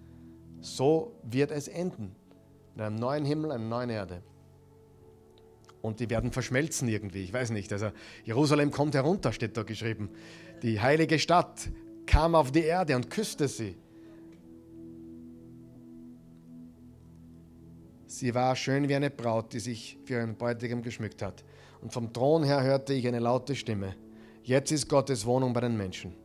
[0.61, 2.15] so wird es enden.
[2.75, 4.21] In einem neuen Himmel, einer neuen Erde.
[5.81, 7.71] Und die werden verschmelzen irgendwie, ich weiß nicht.
[7.71, 7.91] Also
[8.25, 10.09] Jerusalem kommt herunter, steht da geschrieben.
[10.61, 11.69] Die heilige Stadt
[12.05, 13.77] kam auf die Erde und küsste sie.
[18.11, 21.43] Sie war schön wie eine Braut, die sich für ihren Bräutigam geschmückt hat.
[21.79, 23.95] Und vom Thron her hörte ich eine laute Stimme.
[24.41, 26.15] Jetzt ist Gottes Wohnung bei den Menschen.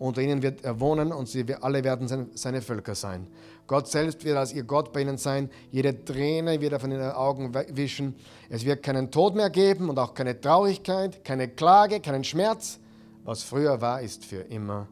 [0.00, 3.28] Unter ihnen wird er wohnen und sie alle werden seine Völker sein.
[3.68, 5.48] Gott selbst wird als ihr Gott bei ihnen sein.
[5.70, 8.16] Jede Träne wird er von ihren Augen wischen.
[8.48, 12.80] Es wird keinen Tod mehr geben und auch keine Traurigkeit, keine Klage, keinen Schmerz.
[13.22, 14.88] Was früher war, ist für immer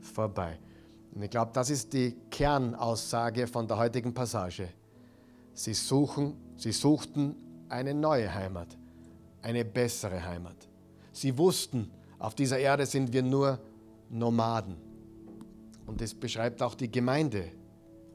[0.00, 0.60] vorbei.
[1.12, 4.68] Und ich glaube, das ist die Kernaussage von der heutigen Passage.
[5.56, 7.34] Sie suchen, sie suchten
[7.70, 8.68] eine neue Heimat,
[9.40, 10.68] eine bessere Heimat.
[11.12, 13.58] Sie wussten, auf dieser Erde sind wir nur
[14.10, 14.76] Nomaden.
[15.86, 17.50] Und das beschreibt auch die Gemeinde,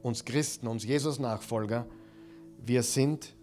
[0.04, 1.84] uns Christen, uns Jesus-Nachfolger.
[2.64, 3.34] Wir sind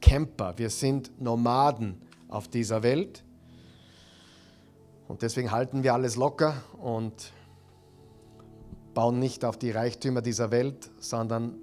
[0.00, 3.22] Camper, wir sind Nomaden auf dieser Welt.
[5.06, 7.32] Und deswegen halten wir alles locker und
[8.94, 11.54] bauen nicht auf die Reichtümer dieser Welt, sondern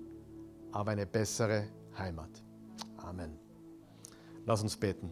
[0.71, 1.65] auf eine bessere
[1.97, 2.29] Heimat.
[2.97, 3.37] Amen.
[4.45, 5.11] Lass uns beten.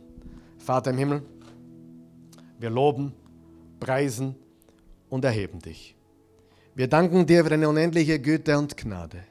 [0.58, 1.24] Vater im Himmel,
[2.60, 3.14] wir loben,
[3.80, 4.36] preisen
[5.10, 5.96] und erheben dich.
[6.76, 9.24] Wir danken dir für deine unendliche Güte und Gnade.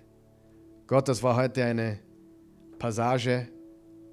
[0.87, 1.99] Gott, das war heute eine
[2.79, 3.49] Passage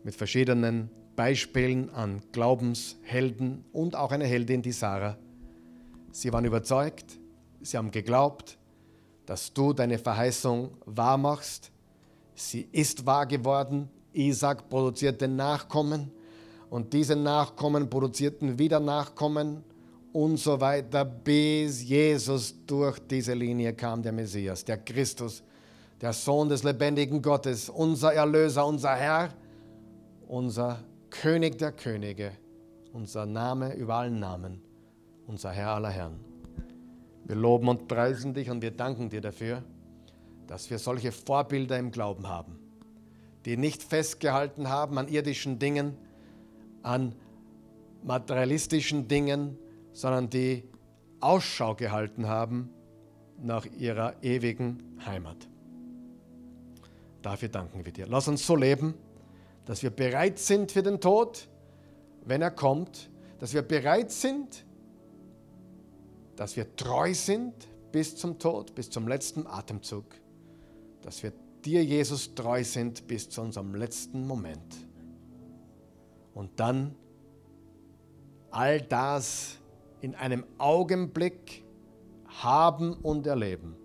[0.03, 5.18] mit verschiedenen Beispielen an Glaubenshelden und auch eine Heldin, die Sarah.
[6.11, 7.20] Sie waren überzeugt,
[7.61, 8.57] sie haben geglaubt,
[9.26, 11.72] dass du deine Verheißung wahr machst.
[12.36, 13.89] Sie ist wahr geworden.
[14.13, 16.11] Isaac produzierte Nachkommen
[16.69, 19.63] und diese Nachkommen produzierten wieder Nachkommen
[20.11, 25.43] und so weiter, bis Jesus durch diese Linie kam, der Messias, der Christus,
[25.99, 29.29] der Sohn des lebendigen Gottes, unser Erlöser, unser Herr,
[30.27, 30.79] unser
[31.09, 32.31] König der Könige,
[32.91, 34.61] unser Name über allen Namen,
[35.27, 36.19] unser Herr aller Herren.
[37.25, 39.63] Wir loben und preisen dich und wir danken dir dafür,
[40.47, 42.59] dass wir solche Vorbilder im Glauben haben,
[43.45, 45.97] die nicht festgehalten haben an irdischen Dingen,
[46.81, 47.15] an
[48.03, 49.57] materialistischen Dingen,
[49.93, 50.63] sondern die
[51.19, 52.69] Ausschau gehalten haben
[53.41, 55.47] nach ihrer ewigen Heimat.
[57.21, 58.05] Dafür danken wir dir.
[58.07, 58.95] Lass uns so leben,
[59.65, 61.47] dass wir bereit sind für den Tod,
[62.25, 64.65] wenn er kommt, dass wir bereit sind,
[66.35, 67.53] dass wir treu sind
[67.91, 70.05] bis zum Tod, bis zum letzten Atemzug,
[71.04, 71.34] dass wir
[71.64, 74.76] dir, Jesus, treu sind bis zu unserem letzten Moment.
[76.34, 76.95] Und dann
[78.51, 79.58] all das
[80.01, 81.64] in einem Augenblick
[82.28, 83.76] haben und erleben,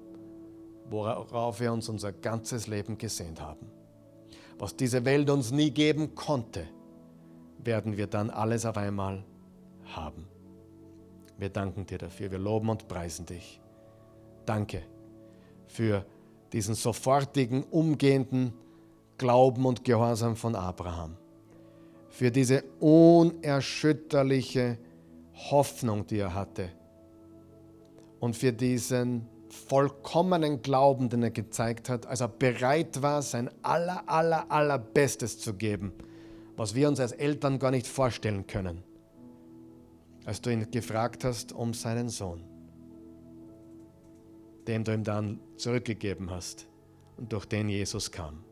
[0.91, 3.71] worauf wir uns unser ganzes Leben gesehnt haben.
[4.59, 6.67] Was diese Welt uns nie geben konnte,
[7.63, 9.25] werden wir dann alles auf einmal
[9.85, 10.27] haben.
[11.37, 13.61] Wir danken dir dafür, wir loben und preisen dich.
[14.45, 14.83] Danke
[15.69, 16.05] für
[16.53, 18.53] diesen sofortigen, umgehenden
[19.17, 21.17] Glauben und Gehorsam von Abraham.
[22.09, 24.79] Für diese unerschütterliche
[25.51, 26.71] Hoffnung, die er hatte.
[28.21, 34.03] Und für diesen vollkommenen Glauben, den er gezeigt hat, als er bereit war, sein aller,
[34.09, 35.93] aller, allerbestes zu geben,
[36.57, 38.83] was wir uns als Eltern gar nicht vorstellen können
[40.29, 42.45] als du ihn gefragt hast um seinen Sohn,
[44.69, 46.69] den du ihm dann zurückgegeben hast
[47.17, 48.45] und durch den Jesus kam.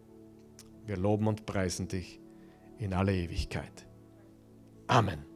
[0.86, 2.20] Wir loben und preisen dich
[2.78, 3.86] in alle Ewigkeit.
[4.88, 5.35] Amen.